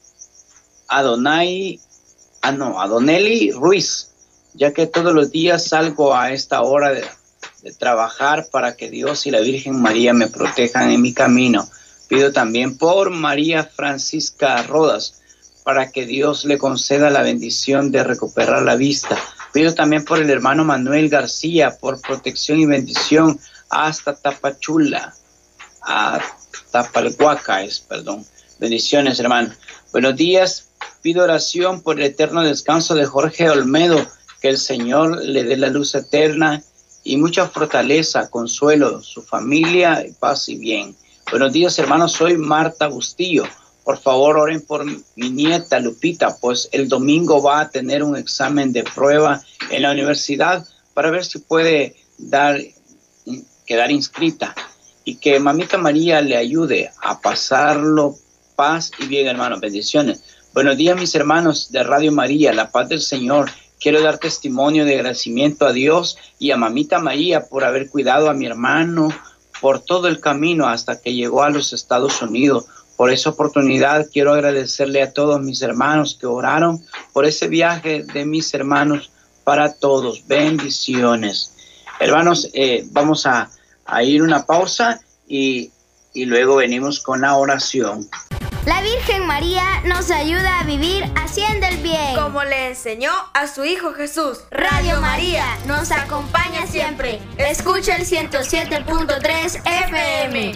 Adonai, 0.88 1.80
ah 2.42 2.52
no, 2.52 2.82
Adoneli 2.82 3.52
Ruiz, 3.52 4.10
ya 4.54 4.74
que 4.74 4.88
todos 4.88 5.14
los 5.14 5.32
días 5.32 5.68
salgo 5.68 6.16
a 6.16 6.32
esta 6.32 6.62
hora 6.62 6.92
de, 6.92 7.06
de 7.62 7.72
trabajar 7.74 8.48
para 8.52 8.76
que 8.76 8.90
Dios 8.90 9.26
y 9.26 9.32
la 9.32 9.40
Virgen 9.40 9.82
María 9.82 10.14
me 10.14 10.28
protejan 10.28 10.92
en 10.92 11.02
mi 11.02 11.14
camino. 11.14 11.70
Pido 12.08 12.34
también 12.34 12.78
por 12.78 13.10
María 13.10 13.64
Francisca 13.64 14.62
Rodas, 14.64 15.21
para 15.64 15.92
que 15.92 16.06
Dios 16.06 16.46
le 16.46 16.58
conceda 16.58 17.10
la 17.10 17.22
bendición 17.22 17.92
de 17.92 18.04
recuperar 18.04 18.64
la 18.64 18.76
vista. 18.76 19.18
Pido 19.54 19.74
también 19.74 20.06
por 20.06 20.20
el 20.20 20.30
hermano 20.30 20.64
Manuel 20.64 21.10
García, 21.10 21.78
por 21.80 22.02
protección 22.02 22.60
y 22.60 22.66
bendición 22.66 23.40
hasta 23.70 24.16
Tapachula, 24.16 25.14
a 25.82 26.20
Tapalhuaca, 26.72 27.64
es, 27.64 27.80
perdón. 27.80 28.26
Bendiciones, 28.60 29.20
hermano. 29.20 29.54
Buenos 29.92 30.16
días. 30.16 30.68
Pido 31.02 31.24
oración 31.24 31.82
por 31.82 32.00
el 32.00 32.06
eterno 32.06 32.44
descanso 32.44 32.96
de 32.96 33.06
Jorge 33.06 33.50
Olmedo, 33.50 34.06
que 34.42 34.50
el 34.50 34.58
Señor 34.58 35.24
le 35.24 35.44
dé 35.44 35.58
la 35.58 35.70
luz 35.70 35.96
eterna 35.96 36.64
y 37.04 37.18
mucha 37.18 37.48
fortaleza, 37.48 38.30
consuelo, 38.30 39.02
su 39.02 39.22
familia, 39.22 40.06
paz 40.20 40.50
y 40.50 40.56
bien. 40.56 40.96
Buenos 41.30 41.54
días, 41.54 41.78
hermanos. 41.80 42.14
Soy 42.14 42.38
Marta 42.38 42.88
Bustillo 42.88 43.46
por 43.84 43.98
favor, 43.98 44.38
oren 44.38 44.62
por 44.62 44.86
mi 44.86 45.30
nieta 45.30 45.80
Lupita, 45.80 46.38
pues 46.40 46.70
el 46.72 46.88
domingo 46.88 47.42
va 47.42 47.62
a 47.62 47.70
tener 47.70 48.04
un 48.04 48.16
examen 48.16 48.72
de 48.72 48.84
prueba 48.84 49.42
en 49.70 49.82
la 49.82 49.92
universidad 49.92 50.66
para 50.94 51.10
ver 51.10 51.26
si 51.26 51.40
puede 51.40 51.96
dar, 52.18 52.60
quedar 53.66 53.92
inscrita 53.92 54.54
y 55.04 55.16
que 55.16 55.40
mamita 55.40 55.78
María 55.78 56.22
le 56.22 56.38
ayude 56.38 56.92
a 57.02 57.20
pasarlo 57.20 58.16
paz 58.56 58.92
y 59.00 59.08
bien, 59.08 59.28
hermanos. 59.28 59.60
Bendiciones. 59.60 60.24
Buenos 60.54 60.78
días, 60.78 61.00
mis 61.00 61.16
hermanos 61.16 61.72
de 61.72 61.84
Radio 61.84 62.12
María, 62.12 62.54
la 62.54 62.70
paz 62.70 62.90
del 62.90 63.02
Señor. 63.02 63.50
Quiero 63.80 64.02
dar 64.02 64.20
testimonio 64.20 64.86
de 64.86 64.96
agradecimiento 64.96 65.66
a 65.66 65.74
Dios 65.74 66.18
y 66.38 66.52
a 66.52 66.58
mamita 66.58 67.00
María 67.00 67.48
por 67.48 67.64
haber 67.64 67.90
cuidado 67.90 68.30
a 68.30 68.36
mi 68.36 68.46
hermano 68.46 69.10
por 69.60 69.80
todo 69.80 70.08
el 70.08 70.20
camino 70.20 70.68
hasta 70.68 71.02
que 71.02 71.14
llegó 71.14 71.44
a 71.44 71.50
los 71.50 71.74
Estados 71.74 72.22
Unidos 72.22 72.66
por 73.02 73.12
esa 73.12 73.32
oportunidad 73.32 74.06
quiero 74.14 74.32
agradecerle 74.32 75.02
a 75.02 75.12
todos 75.12 75.42
mis 75.42 75.64
hermanos 75.64 76.16
que 76.22 76.28
oraron 76.28 76.86
por 77.14 77.26
ese 77.26 77.48
viaje 77.48 78.04
de 78.04 78.26
mis 78.28 78.54
hermanos 78.54 79.10
para 79.44 79.74
todos. 79.74 80.28
Bendiciones. 80.28 81.56
Hermanos, 82.00 82.48
eh, 82.54 82.86
vamos 82.92 83.26
a, 83.26 83.50
a, 83.88 84.04
ir 84.04 84.22
una 84.22 84.46
pausa 84.46 85.02
y, 85.28 85.72
y 86.14 86.26
luego 86.26 86.58
venimos 86.58 87.00
con 87.00 87.22
la 87.22 87.38
oración. 87.38 88.08
La 88.68 88.84
Virgen 88.84 89.26
María 89.26 89.82
nos 89.84 90.12
ayuda 90.12 90.60
a 90.60 90.64
vivir 90.64 91.04
haciendo 91.16 91.66
el 91.66 91.78
bien. 91.78 92.14
Como 92.14 92.44
le 92.44 92.68
enseñó 92.68 93.14
a 93.34 93.48
su 93.48 93.64
Hijo 93.64 93.94
Jesús. 93.94 94.42
Radio 94.52 95.02
María 95.02 95.58
nos 95.66 95.92
acompaña 95.92 96.68
siempre. 96.68 97.20
Escucha 97.40 97.96
el 97.96 98.06
107.3 98.06 99.62
FM. 99.66 100.54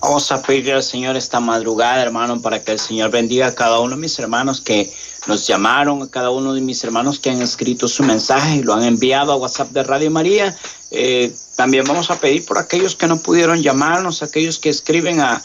Vamos 0.00 0.30
a 0.30 0.40
pedirle 0.40 0.74
al 0.74 0.82
Señor 0.84 1.16
esta 1.16 1.40
madrugada, 1.40 2.00
hermano, 2.00 2.40
para 2.40 2.62
que 2.62 2.70
el 2.70 2.78
Señor 2.78 3.10
bendiga 3.10 3.48
a 3.48 3.54
cada 3.54 3.80
uno 3.80 3.96
de 3.96 4.02
mis 4.02 4.16
hermanos 4.20 4.60
que 4.60 4.92
nos 5.26 5.44
llamaron, 5.44 6.02
a 6.02 6.08
cada 6.08 6.30
uno 6.30 6.54
de 6.54 6.60
mis 6.60 6.82
hermanos 6.84 7.18
que 7.18 7.30
han 7.30 7.42
escrito 7.42 7.88
su 7.88 8.04
mensaje 8.04 8.56
y 8.56 8.62
lo 8.62 8.74
han 8.74 8.84
enviado 8.84 9.32
a 9.32 9.36
WhatsApp 9.36 9.70
de 9.70 9.82
Radio 9.82 10.10
María. 10.12 10.56
Eh, 10.92 11.32
también 11.56 11.84
vamos 11.84 12.12
a 12.12 12.20
pedir 12.20 12.46
por 12.46 12.58
aquellos 12.58 12.94
que 12.94 13.08
no 13.08 13.18
pudieron 13.20 13.60
llamarnos, 13.60 14.22
aquellos 14.22 14.60
que 14.60 14.68
escriben 14.68 15.20
a, 15.20 15.42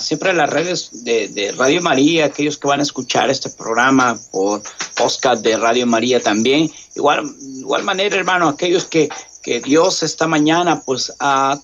siempre 0.00 0.32
las 0.34 0.50
redes 0.50 1.04
de, 1.04 1.54
Radio 1.56 1.80
María, 1.80 2.26
aquellos 2.26 2.58
que 2.58 2.68
van 2.68 2.80
a 2.80 2.84
escuchar 2.84 3.30
este 3.30 3.50
programa 3.50 4.18
por 4.32 4.62
podcast 4.96 5.42
de 5.42 5.56
Radio 5.56 5.86
María 5.86 6.20
también. 6.20 6.70
Igual, 6.96 7.32
igual 7.40 7.84
manera, 7.84 8.16
hermano, 8.16 8.48
aquellos 8.48 8.84
que, 8.84 9.08
que 9.42 9.60
Dios 9.60 10.02
esta 10.02 10.26
mañana 10.26 10.80
pues 10.84 11.12
ha 11.20 11.58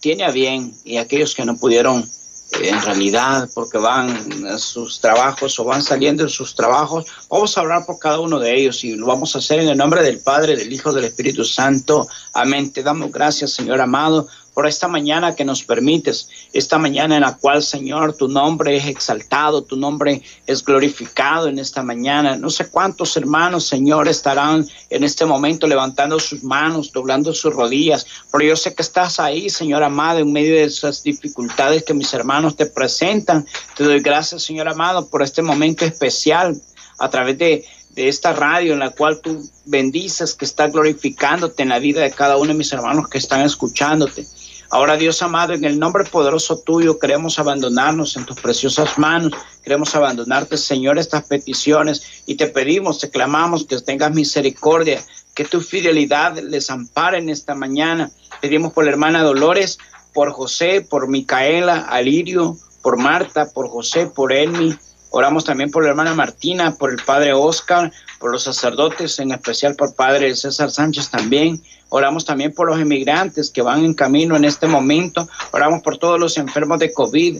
tiene 0.00 0.24
a 0.24 0.30
bien 0.30 0.74
y 0.84 0.96
aquellos 0.96 1.34
que 1.34 1.44
no 1.44 1.56
pudieron 1.56 2.08
eh, 2.52 2.68
en 2.68 2.82
realidad 2.82 3.48
porque 3.54 3.78
van 3.78 4.46
a 4.46 4.58
sus 4.58 5.00
trabajos 5.00 5.58
o 5.58 5.64
van 5.64 5.82
saliendo 5.82 6.24
de 6.24 6.30
sus 6.30 6.54
trabajos, 6.54 7.06
vamos 7.28 7.56
a 7.56 7.60
hablar 7.60 7.86
por 7.86 7.98
cada 7.98 8.18
uno 8.18 8.40
de 8.40 8.54
ellos 8.54 8.82
y 8.82 8.96
lo 8.96 9.06
vamos 9.06 9.34
a 9.34 9.38
hacer 9.38 9.60
en 9.60 9.68
el 9.68 9.78
nombre 9.78 10.02
del 10.02 10.18
Padre, 10.18 10.56
del 10.56 10.72
Hijo, 10.72 10.92
del 10.92 11.04
Espíritu 11.04 11.44
Santo. 11.44 12.08
Amén. 12.32 12.72
Te 12.72 12.82
damos 12.82 13.12
gracias, 13.12 13.52
Señor 13.52 13.80
amado, 13.80 14.26
por 14.60 14.68
esta 14.68 14.88
mañana 14.88 15.34
que 15.34 15.42
nos 15.42 15.64
permites, 15.64 16.28
esta 16.52 16.76
mañana 16.76 17.14
en 17.14 17.22
la 17.22 17.38
cual, 17.38 17.62
Señor, 17.62 18.12
tu 18.12 18.28
nombre 18.28 18.76
es 18.76 18.84
exaltado, 18.84 19.62
tu 19.62 19.74
nombre 19.74 20.20
es 20.46 20.62
glorificado 20.62 21.48
en 21.48 21.58
esta 21.58 21.82
mañana. 21.82 22.36
No 22.36 22.50
sé 22.50 22.68
cuántos 22.68 23.16
hermanos, 23.16 23.66
Señor, 23.66 24.06
estarán 24.06 24.68
en 24.90 25.02
este 25.02 25.24
momento 25.24 25.66
levantando 25.66 26.20
sus 26.20 26.44
manos, 26.44 26.92
doblando 26.92 27.32
sus 27.32 27.54
rodillas, 27.54 28.06
pero 28.30 28.44
yo 28.44 28.54
sé 28.54 28.74
que 28.74 28.82
estás 28.82 29.18
ahí, 29.18 29.48
Señor 29.48 29.82
amado, 29.82 30.18
en 30.18 30.30
medio 30.30 30.52
de 30.52 30.64
esas 30.64 31.02
dificultades 31.02 31.82
que 31.82 31.94
mis 31.94 32.12
hermanos 32.12 32.54
te 32.54 32.66
presentan. 32.66 33.46
Te 33.78 33.84
doy 33.84 34.00
gracias, 34.00 34.42
Señor 34.42 34.68
amado, 34.68 35.08
por 35.08 35.22
este 35.22 35.40
momento 35.40 35.86
especial 35.86 36.60
a 36.98 37.08
través 37.08 37.38
de 37.38 37.64
de 37.90 38.08
esta 38.08 38.32
radio 38.32 38.72
en 38.72 38.78
la 38.78 38.90
cual 38.90 39.20
tú 39.20 39.48
bendices, 39.66 40.34
que 40.34 40.44
está 40.44 40.68
glorificándote 40.68 41.62
en 41.62 41.70
la 41.70 41.78
vida 41.78 42.00
de 42.02 42.10
cada 42.10 42.36
uno 42.36 42.52
de 42.52 42.58
mis 42.58 42.72
hermanos 42.72 43.08
que 43.08 43.18
están 43.18 43.42
escuchándote. 43.42 44.26
Ahora, 44.72 44.96
Dios 44.96 45.20
amado, 45.20 45.52
en 45.52 45.64
el 45.64 45.80
nombre 45.80 46.04
poderoso 46.04 46.60
tuyo, 46.60 47.00
queremos 47.00 47.40
abandonarnos 47.40 48.16
en 48.16 48.24
tus 48.24 48.40
preciosas 48.40 48.96
manos. 48.98 49.32
Queremos 49.64 49.96
abandonarte, 49.96 50.56
Señor, 50.56 50.96
estas 50.96 51.24
peticiones 51.24 52.22
y 52.24 52.36
te 52.36 52.46
pedimos, 52.46 53.00
te 53.00 53.10
clamamos 53.10 53.64
que 53.64 53.80
tengas 53.80 54.12
misericordia, 54.12 55.02
que 55.34 55.44
tu 55.44 55.60
fidelidad 55.60 56.38
les 56.38 56.70
ampare 56.70 57.18
en 57.18 57.30
esta 57.30 57.56
mañana. 57.56 58.12
Pedimos 58.40 58.72
por 58.72 58.84
la 58.84 58.92
hermana 58.92 59.24
Dolores, 59.24 59.78
por 60.12 60.30
José, 60.30 60.82
por 60.82 61.08
Micaela, 61.08 61.80
Alirio, 61.88 62.56
por 62.80 62.96
Marta, 62.96 63.50
por 63.50 63.68
José, 63.68 64.06
por 64.06 64.32
Elmi. 64.32 64.76
Oramos 65.10 65.44
también 65.44 65.70
por 65.70 65.82
la 65.82 65.90
hermana 65.90 66.14
Martina, 66.14 66.76
por 66.76 66.90
el 66.90 67.02
padre 67.04 67.32
Oscar, 67.32 67.92
por 68.18 68.30
los 68.30 68.44
sacerdotes, 68.44 69.18
en 69.18 69.32
especial 69.32 69.74
por 69.74 69.94
padre 69.94 70.34
César 70.36 70.70
Sánchez 70.70 71.10
también. 71.10 71.60
Oramos 71.88 72.24
también 72.24 72.54
por 72.54 72.68
los 72.68 72.80
emigrantes 72.80 73.50
que 73.50 73.62
van 73.62 73.84
en 73.84 73.94
camino 73.94 74.36
en 74.36 74.44
este 74.44 74.68
momento. 74.68 75.28
Oramos 75.50 75.82
por 75.82 75.98
todos 75.98 76.20
los 76.20 76.38
enfermos 76.38 76.78
de 76.78 76.92
COVID, 76.92 77.38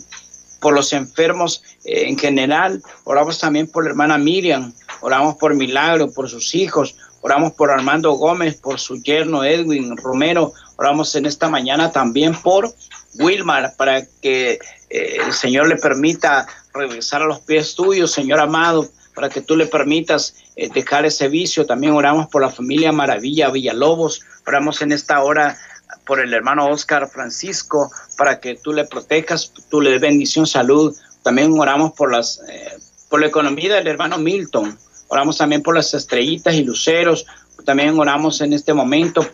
por 0.60 0.74
los 0.74 0.92
enfermos 0.92 1.62
eh, 1.84 2.08
en 2.08 2.18
general. 2.18 2.82
Oramos 3.04 3.38
también 3.38 3.68
por 3.68 3.84
la 3.84 3.90
hermana 3.90 4.18
Miriam. 4.18 4.72
Oramos 5.00 5.36
por 5.36 5.54
Milagro, 5.54 6.10
por 6.10 6.28
sus 6.28 6.54
hijos. 6.56 6.96
Oramos 7.22 7.52
por 7.52 7.70
Armando 7.70 8.12
Gómez, 8.12 8.56
por 8.56 8.80
su 8.80 9.00
yerno 9.02 9.44
Edwin 9.44 9.96
Romero. 9.96 10.52
Oramos 10.76 11.14
en 11.14 11.26
esta 11.26 11.48
mañana 11.48 11.92
también 11.92 12.34
por 12.34 12.74
Wilmar, 13.18 13.74
para 13.76 14.04
que 14.22 14.58
eh, 14.88 15.16
el 15.24 15.32
Señor 15.32 15.68
le 15.68 15.76
permita 15.76 16.46
regresar 16.72 17.22
a 17.22 17.26
los 17.26 17.40
pies 17.40 17.74
tuyos, 17.74 18.12
Señor 18.12 18.40
amado, 18.40 18.88
para 19.14 19.28
que 19.28 19.40
tú 19.40 19.56
le 19.56 19.66
permitas 19.66 20.34
eh, 20.56 20.68
dejar 20.72 21.04
ese 21.04 21.28
vicio. 21.28 21.66
También 21.66 21.92
oramos 21.92 22.28
por 22.28 22.42
la 22.42 22.50
familia 22.50 22.92
Maravilla 22.92 23.50
Villalobos. 23.50 24.22
Oramos 24.46 24.82
en 24.82 24.92
esta 24.92 25.22
hora 25.22 25.58
por 26.06 26.20
el 26.20 26.32
hermano 26.32 26.68
Oscar 26.68 27.08
Francisco, 27.08 27.90
para 28.16 28.40
que 28.40 28.56
tú 28.56 28.72
le 28.72 28.84
protejas, 28.84 29.52
tú 29.68 29.80
le 29.80 29.90
des 29.90 30.00
bendición, 30.00 30.46
salud. 30.46 30.96
También 31.22 31.52
oramos 31.58 31.92
por, 31.92 32.12
las, 32.12 32.40
eh, 32.48 32.78
por 33.08 33.20
la 33.20 33.26
economía 33.26 33.74
del 33.74 33.86
hermano 33.86 34.18
Milton. 34.18 34.78
Oramos 35.08 35.38
también 35.38 35.62
por 35.62 35.74
las 35.74 35.92
estrellitas 35.92 36.54
y 36.54 36.64
luceros. 36.64 37.26
También 37.64 37.98
oramos 37.98 38.40
en 38.40 38.52
este 38.52 38.72
momento 38.72 39.26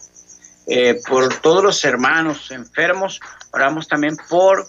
eh, 0.66 1.00
por 1.06 1.32
todos 1.40 1.62
los 1.62 1.84
hermanos 1.84 2.50
enfermos. 2.50 3.20
Oramos 3.52 3.86
también 3.86 4.16
por 4.28 4.66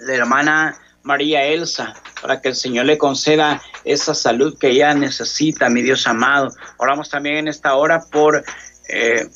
la 0.00 0.14
hermana 0.14 0.78
María 1.08 1.42
Elsa, 1.42 1.94
para 2.20 2.42
que 2.42 2.48
el 2.50 2.54
Señor 2.54 2.84
le 2.84 2.98
conceda 2.98 3.62
esa 3.82 4.14
salud 4.14 4.58
que 4.58 4.68
ella 4.68 4.92
necesita, 4.92 5.70
mi 5.70 5.80
Dios 5.80 6.06
amado. 6.06 6.54
Oramos 6.76 7.08
también 7.08 7.36
en 7.38 7.48
esta 7.48 7.74
hora 7.76 8.04
por, 8.12 8.44
eh, 8.90 9.26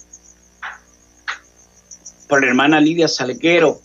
por 2.28 2.42
la 2.42 2.48
hermana 2.48 2.78
Lidia 2.78 3.08
Salguero. 3.08 3.80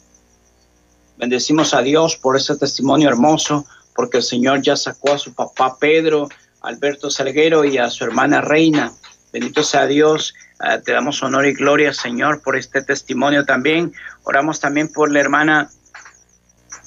Bendecimos 1.16 1.74
a 1.74 1.82
Dios 1.82 2.18
por 2.18 2.36
ese 2.36 2.58
testimonio 2.58 3.08
hermoso, 3.08 3.66
porque 3.96 4.18
el 4.18 4.24
Señor 4.24 4.62
ya 4.62 4.76
sacó 4.76 5.14
a 5.14 5.18
su 5.18 5.34
papá 5.34 5.78
Pedro, 5.80 6.28
Alberto 6.64 7.10
Salguero 7.10 7.64
y 7.64 7.78
a 7.78 7.90
su 7.90 8.04
hermana 8.04 8.42
Reina. 8.42 8.92
Bendito 9.32 9.64
sea 9.64 9.88
Dios. 9.88 10.34
Uh, 10.60 10.82
te 10.84 10.92
damos 10.92 11.24
honor 11.24 11.46
y 11.46 11.54
gloria, 11.54 11.94
Señor, 11.94 12.42
por 12.42 12.58
este 12.58 12.82
testimonio 12.82 13.46
también. 13.46 13.94
Oramos 14.24 14.60
también 14.60 14.92
por 14.92 15.10
la 15.10 15.22
hermana 15.22 15.70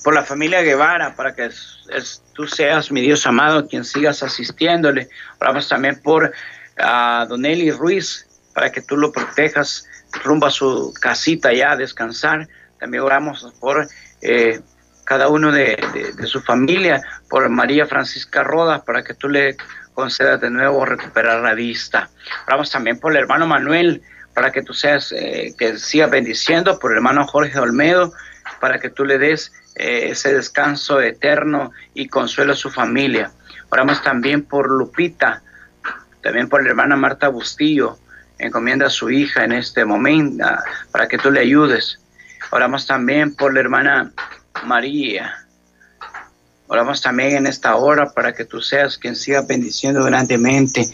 por 0.02 0.14
la 0.14 0.24
familia 0.24 0.62
Guevara, 0.62 1.14
para 1.14 1.34
que 1.34 1.46
es, 1.46 1.86
es, 1.90 2.22
tú 2.32 2.46
seas, 2.46 2.90
mi 2.90 3.00
Dios 3.00 3.26
amado, 3.26 3.66
quien 3.68 3.84
sigas 3.84 4.22
asistiéndole. 4.22 5.08
Oramos 5.40 5.68
también 5.68 6.00
por 6.02 6.24
uh, 6.78 7.26
Don 7.26 7.44
Eli 7.44 7.70
Ruiz, 7.70 8.26
para 8.54 8.70
que 8.70 8.80
tú 8.80 8.96
lo 8.96 9.12
protejas 9.12 9.86
rumbo 10.24 10.46
a 10.46 10.50
su 10.50 10.92
casita 11.00 11.52
ya 11.52 11.72
a 11.72 11.76
descansar. 11.76 12.48
También 12.78 13.02
oramos 13.02 13.46
por 13.60 13.86
eh, 14.22 14.60
cada 15.04 15.28
uno 15.28 15.52
de, 15.52 15.76
de, 15.92 16.12
de, 16.12 16.26
su 16.26 16.40
familia, 16.40 17.02
por 17.28 17.48
María 17.48 17.86
Francisca 17.86 18.42
Rodas, 18.42 18.82
para 18.82 19.02
que 19.02 19.14
tú 19.14 19.28
le 19.28 19.56
concedas 19.92 20.40
de 20.40 20.50
nuevo 20.50 20.84
recuperar 20.84 21.42
la 21.42 21.54
vista. 21.54 22.08
Oramos 22.46 22.70
también 22.70 22.98
por 22.98 23.12
el 23.12 23.18
hermano 23.18 23.46
Manuel, 23.46 24.02
para 24.34 24.52
que 24.52 24.62
tú 24.62 24.72
seas, 24.72 25.12
eh, 25.12 25.54
que 25.58 25.78
sigas 25.78 26.10
bendiciendo, 26.10 26.78
por 26.78 26.92
el 26.92 26.98
hermano 26.98 27.26
Jorge 27.26 27.58
Olmedo, 27.58 28.12
para 28.60 28.78
que 28.78 28.90
tú 28.90 29.04
le 29.04 29.18
des 29.18 29.52
eh, 29.74 30.08
ese 30.10 30.34
descanso 30.34 31.00
eterno 31.00 31.72
y 31.94 32.08
consuelo 32.08 32.52
a 32.52 32.56
su 32.56 32.70
familia. 32.70 33.32
Oramos 33.70 34.02
también 34.02 34.42
por 34.42 34.68
Lupita, 34.68 35.42
también 36.22 36.48
por 36.48 36.62
la 36.62 36.70
hermana 36.70 36.96
Marta 36.96 37.28
Bustillo, 37.28 37.98
encomienda 38.38 38.86
a 38.86 38.90
su 38.90 39.10
hija 39.10 39.44
en 39.44 39.52
este 39.52 39.84
momento 39.84 40.44
para 40.90 41.08
que 41.08 41.18
tú 41.18 41.30
le 41.30 41.40
ayudes. 41.40 42.00
Oramos 42.50 42.86
también 42.86 43.34
por 43.34 43.54
la 43.54 43.60
hermana 43.60 44.12
María. 44.64 45.46
Oramos 46.66 47.00
también 47.00 47.36
en 47.36 47.46
esta 47.46 47.76
hora 47.76 48.12
para 48.12 48.32
que 48.32 48.44
tú 48.44 48.60
seas 48.60 48.96
quien 48.96 49.16
siga 49.16 49.42
bendiciendo 49.42 50.04
grandemente. 50.04 50.86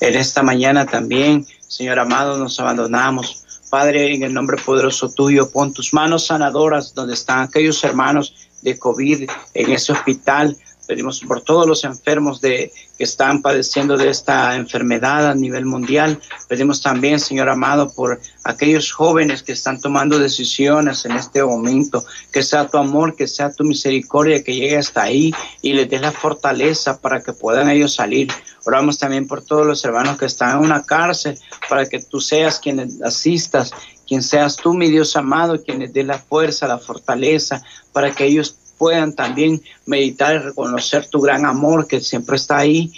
En 0.00 0.14
esta 0.14 0.42
mañana 0.42 0.86
también, 0.86 1.46
Señor 1.66 1.98
amado, 1.98 2.38
nos 2.38 2.58
abandonamos 2.60 3.43
Padre, 3.70 4.14
en 4.14 4.22
el 4.22 4.32
nombre 4.32 4.56
poderoso 4.64 5.10
tuyo, 5.10 5.50
pon 5.50 5.72
tus 5.72 5.92
manos 5.92 6.26
sanadoras 6.26 6.94
donde 6.94 7.14
están 7.14 7.40
aquellos 7.40 7.82
hermanos 7.84 8.34
de 8.62 8.78
COVID 8.78 9.28
en 9.54 9.72
ese 9.72 9.92
hospital. 9.92 10.56
Pedimos 10.86 11.20
por 11.20 11.40
todos 11.40 11.66
los 11.66 11.84
enfermos 11.84 12.40
de, 12.40 12.72
que 12.96 13.04
están 13.04 13.42
padeciendo 13.42 13.96
de 13.96 14.10
esta 14.10 14.54
enfermedad 14.54 15.30
a 15.30 15.34
nivel 15.34 15.64
mundial. 15.64 16.20
Pedimos 16.48 16.82
también, 16.82 17.18
Señor 17.18 17.48
amado, 17.48 17.92
por 17.92 18.20
aquellos 18.44 18.92
jóvenes 18.92 19.42
que 19.42 19.52
están 19.52 19.80
tomando 19.80 20.18
decisiones 20.18 21.04
en 21.04 21.12
este 21.12 21.42
momento. 21.42 22.04
Que 22.32 22.42
sea 22.42 22.68
tu 22.68 22.78
amor, 22.78 23.16
que 23.16 23.26
sea 23.26 23.52
tu 23.52 23.64
misericordia, 23.64 24.44
que 24.44 24.54
llegue 24.54 24.76
hasta 24.76 25.02
ahí 25.02 25.34
y 25.62 25.72
les 25.72 25.88
des 25.88 26.00
la 26.00 26.12
fortaleza 26.12 27.00
para 27.00 27.22
que 27.22 27.32
puedan 27.32 27.68
ellos 27.68 27.94
salir. 27.94 28.28
Oramos 28.64 28.98
también 28.98 29.26
por 29.26 29.44
todos 29.44 29.66
los 29.66 29.84
hermanos 29.84 30.16
que 30.18 30.26
están 30.26 30.58
en 30.58 30.64
una 30.64 30.84
cárcel, 30.84 31.38
para 31.68 31.86
que 31.86 32.00
tú 32.00 32.20
seas 32.20 32.58
quien 32.58 32.88
asistas, 33.04 33.72
quien 34.06 34.22
seas 34.22 34.56
tú, 34.56 34.74
mi 34.74 34.90
Dios 34.90 35.16
amado, 35.16 35.62
quien 35.62 35.80
les 35.80 35.92
dé 35.92 36.02
la 36.02 36.18
fuerza, 36.18 36.66
la 36.66 36.78
fortaleza, 36.78 37.62
para 37.92 38.14
que 38.14 38.24
ellos 38.24 38.56
puedan 38.84 39.14
también 39.14 39.62
meditar 39.86 40.34
y 40.34 40.38
reconocer 40.40 41.06
tu 41.06 41.18
gran 41.22 41.46
amor 41.46 41.86
que 41.86 42.02
siempre 42.02 42.36
está 42.36 42.58
ahí. 42.58 42.92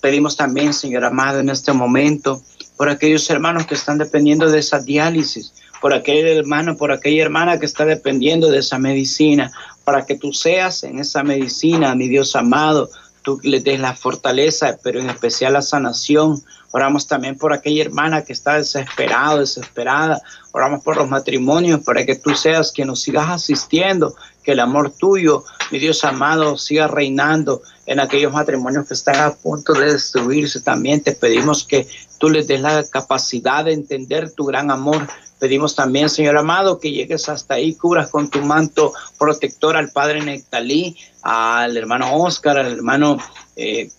Pedimos 0.00 0.36
también, 0.36 0.72
Señor 0.72 1.04
amado, 1.04 1.40
en 1.40 1.48
este 1.48 1.72
momento, 1.72 2.40
por 2.76 2.88
aquellos 2.88 3.28
hermanos 3.28 3.66
que 3.66 3.74
están 3.74 3.98
dependiendo 3.98 4.48
de 4.48 4.60
esa 4.60 4.78
diálisis. 4.78 5.52
por 5.80 5.92
aquel 5.92 6.26
hermano, 6.26 6.76
por 6.76 6.92
aquella 6.92 7.22
hermana 7.22 7.58
que 7.58 7.66
está 7.66 7.84
dependiendo 7.84 8.48
de 8.48 8.58
esa 8.58 8.78
medicina, 8.78 9.50
para 9.82 10.06
que 10.06 10.16
tú 10.16 10.32
seas 10.32 10.84
en 10.84 11.00
esa 11.00 11.24
medicina, 11.24 11.96
mi 11.96 12.08
Dios 12.08 12.36
amado, 12.36 12.90
tú 13.28 13.38
le 13.42 13.60
des 13.60 13.78
la 13.78 13.94
fortaleza, 13.94 14.78
pero 14.82 15.00
en 15.00 15.10
especial 15.10 15.52
la 15.52 15.60
sanación. 15.60 16.42
Oramos 16.70 17.06
también 17.06 17.36
por 17.36 17.52
aquella 17.52 17.82
hermana 17.82 18.24
que 18.24 18.32
está 18.32 18.54
desesperada, 18.54 19.40
desesperada. 19.40 20.22
Oramos 20.52 20.82
por 20.82 20.96
los 20.96 21.10
matrimonios 21.10 21.80
para 21.84 22.06
que 22.06 22.14
tú 22.14 22.34
seas 22.34 22.72
quien 22.72 22.88
nos 22.88 23.02
sigas 23.02 23.28
asistiendo, 23.28 24.14
que 24.42 24.52
el 24.52 24.60
amor 24.60 24.92
tuyo, 24.96 25.44
mi 25.70 25.78
Dios 25.78 26.04
amado, 26.04 26.56
siga 26.56 26.88
reinando 26.88 27.60
en 27.84 28.00
aquellos 28.00 28.32
matrimonios 28.32 28.88
que 28.88 28.94
están 28.94 29.16
a 29.16 29.34
punto 29.34 29.74
de 29.74 29.92
destruirse. 29.92 30.62
También 30.62 31.02
te 31.02 31.12
pedimos 31.12 31.64
que 31.64 31.86
tú 32.16 32.30
les 32.30 32.46
des 32.46 32.62
la 32.62 32.82
capacidad 32.84 33.66
de 33.66 33.74
entender 33.74 34.30
tu 34.32 34.46
gran 34.46 34.70
amor. 34.70 35.06
Pedimos 35.38 35.74
también, 35.74 36.08
Señor 36.08 36.36
amado, 36.36 36.80
que 36.80 36.90
llegues 36.90 37.28
hasta 37.28 37.54
ahí, 37.54 37.74
cubras 37.74 38.08
con 38.08 38.28
tu 38.28 38.40
manto 38.40 38.92
protector 39.18 39.76
al 39.76 39.90
Padre 39.90 40.20
Nectalí, 40.20 40.96
al 41.22 41.76
hermano 41.76 42.16
Oscar, 42.16 42.58
al 42.58 42.72
hermano 42.72 43.18
eh, 43.56 43.90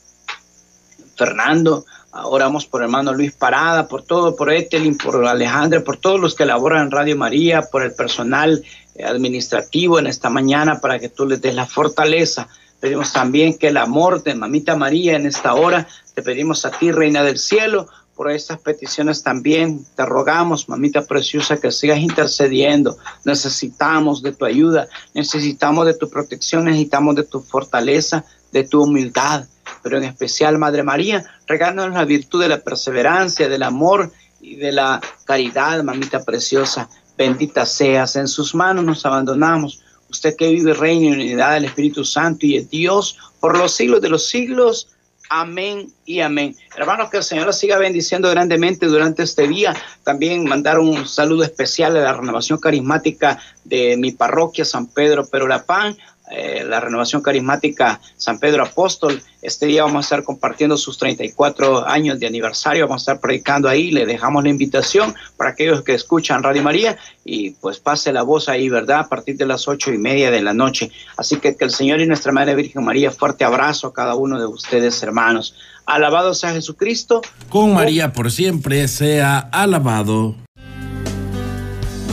Fernando. 1.16 1.86
Oramos 2.12 2.66
por 2.66 2.82
hermano 2.82 3.14
Luis 3.14 3.34
Parada, 3.34 3.88
por 3.88 4.04
todo, 4.04 4.36
por 4.36 4.52
Etelin, 4.52 4.98
por 4.98 5.26
Alejandra, 5.26 5.84
por 5.84 5.98
todos 5.98 6.20
los 6.20 6.36
que 6.36 6.46
laboran 6.46 6.84
en 6.84 6.92
Radio 6.92 7.16
María, 7.16 7.62
por 7.62 7.84
el 7.84 7.94
personal 7.94 8.64
administrativo 9.04 10.00
en 10.00 10.08
esta 10.08 10.30
mañana 10.30 10.80
para 10.82 11.00
que 11.00 11.10
tú 11.10 11.26
les 11.26 11.42
des 11.42 11.56
la 11.56 11.66
fortaleza. 11.66 12.48
Pedimos 12.80 13.12
también 13.14 13.58
que 13.58 13.68
el 13.68 13.78
amor 13.78 14.24
de 14.24 14.36
Mamita 14.36 14.76
María 14.76 15.16
en 15.16 15.26
esta 15.26 15.54
hora, 15.54 15.88
te 16.14 16.22
pedimos 16.22 16.66
a 16.66 16.72
ti, 16.72 16.92
Reina 16.92 17.24
del 17.24 17.38
Cielo, 17.38 17.90
por 18.20 18.30
estas 18.30 18.60
peticiones 18.60 19.24
también. 19.24 19.86
Te 19.96 20.06
rogamos, 20.06 20.68
mamita 20.68 21.06
preciosa, 21.06 21.56
que 21.56 21.72
sigas 21.72 22.00
intercediendo. 22.00 22.98
Necesitamos 23.24 24.22
de 24.22 24.34
tu 24.34 24.44
ayuda, 24.44 24.90
necesitamos 25.14 25.86
de 25.86 25.94
tu 25.94 26.10
protección, 26.10 26.66
necesitamos 26.66 27.16
de 27.16 27.24
tu 27.24 27.40
fortaleza, 27.40 28.26
de 28.52 28.66
tu 28.66 28.84
humildad. 28.84 29.46
Pero 29.84 30.00
en 30.00 30.04
especial, 30.04 30.58
Madre 30.58 30.84
María, 30.84 31.24
regálanos 31.48 31.94
la 31.94 32.04
virtud 32.04 32.42
de 32.42 32.50
la 32.50 32.60
perseverancia, 32.60 33.48
del 33.48 33.64
amor 33.64 34.12
y 34.42 34.58
de 34.58 34.74
la 34.74 35.00
caridad, 35.24 35.82
mamita 35.82 36.22
preciosa 36.26 36.90
bendita 37.18 37.66
seas, 37.66 38.18
en 38.18 38.28
sus 38.28 38.54
manos 38.54 38.84
nos 38.84 39.06
abandonamos. 39.06 39.82
Usted 40.10 40.36
que 40.36 40.50
vive, 40.50 40.74
reina 40.74 41.08
en 41.08 41.22
unidad 41.22 41.54
del 41.54 41.66
Espíritu 41.66 42.04
Santo 42.04 42.46
y 42.46 42.58
es 42.58 42.70
Dios 42.70 43.18
por 43.40 43.58
los 43.58 43.74
siglos 43.74 44.02
de 44.02 44.10
los 44.10 44.28
siglos. 44.28 44.90
Amén 45.32 45.94
y 46.06 46.22
amén. 46.22 46.56
Hermanos, 46.76 47.12
que 47.12 47.18
el 47.18 47.24
Señor 47.24 47.54
siga 47.54 47.78
bendiciendo 47.78 48.32
grandemente 48.32 48.88
durante 48.88 49.22
este 49.22 49.48
día. 49.48 49.76
También 50.04 50.44
mandar 50.44 50.80
un 50.80 51.08
saludo 51.08 51.44
especial 51.44 51.96
a 51.98 52.00
la 52.00 52.14
renovación 52.14 52.60
carismática 52.60 53.40
de 53.64 53.96
mi 53.96 54.12
parroquia 54.12 54.66
San 54.66 54.88
Pedro 54.88 55.28
Perolapán, 55.28 55.96
eh, 56.32 56.64
la 56.64 56.80
renovación 56.80 57.22
carismática 57.22 58.00
San 58.18 58.40
Pedro 58.40 58.64
Apóstol. 58.64 59.22
Este 59.42 59.66
día 59.66 59.84
vamos 59.84 59.98
a 59.98 60.06
estar 60.06 60.24
compartiendo 60.24 60.78
sus 60.78 60.98
34 60.98 61.88
años 61.88 62.20
de 62.20 62.28
aniversario, 62.28 62.88
vamos 62.88 63.02
a 63.02 63.14
estar 63.14 63.22
predicando 63.22 63.68
ahí, 63.68 63.90
le 63.90 64.06
dejamos 64.06 64.44
la 64.44 64.50
invitación 64.50 65.16
para 65.38 65.52
aquellos 65.52 65.82
que 65.82 65.94
escuchan 65.94 66.44
Radio 66.44 66.62
María 66.62 66.98
y 67.26 67.52
pues 67.52 67.80
pase 67.80 68.14
la 68.14 68.22
voz 68.22 68.48
ahí, 68.48 68.70
¿verdad? 68.70 69.00
A 69.00 69.10
partir 69.10 69.38
de 69.38 69.46
las 69.46 69.68
ocho 69.68 69.92
y 69.92 69.98
media 69.98 70.30
de 70.30 70.42
la 70.42 70.54
noche. 70.54 70.92
Así 71.18 71.38
que 71.38 71.56
que 71.56 71.66
el 71.66 71.72
Señor 71.72 72.00
y 72.00 72.06
nuestra 72.06 72.32
Madre 72.32 72.56
Virgen 72.56 72.84
María, 72.84 73.12
fuerte 73.12 73.44
abrazo 73.44 73.88
a 73.88 73.94
cada 73.94 74.16
uno 74.16 74.40
de 74.40 74.46
ustedes, 74.46 75.02
hermanos. 75.02 75.56
Alabado 75.86 76.36
sea 76.36 76.54
Jesucristo. 76.54 77.22
Con 77.50 77.74
María 77.74 78.14
por 78.14 78.32
siempre 78.32 78.88
sea 78.88 79.40
alabado. 79.40 80.36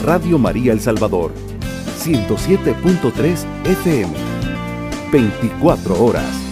Radio 0.03 0.39
María 0.39 0.73
El 0.73 0.81
Salvador 0.81 1.46
107.3 2.07 3.45
FM. 3.65 4.13
24 5.11 6.05
horas. 6.05 6.46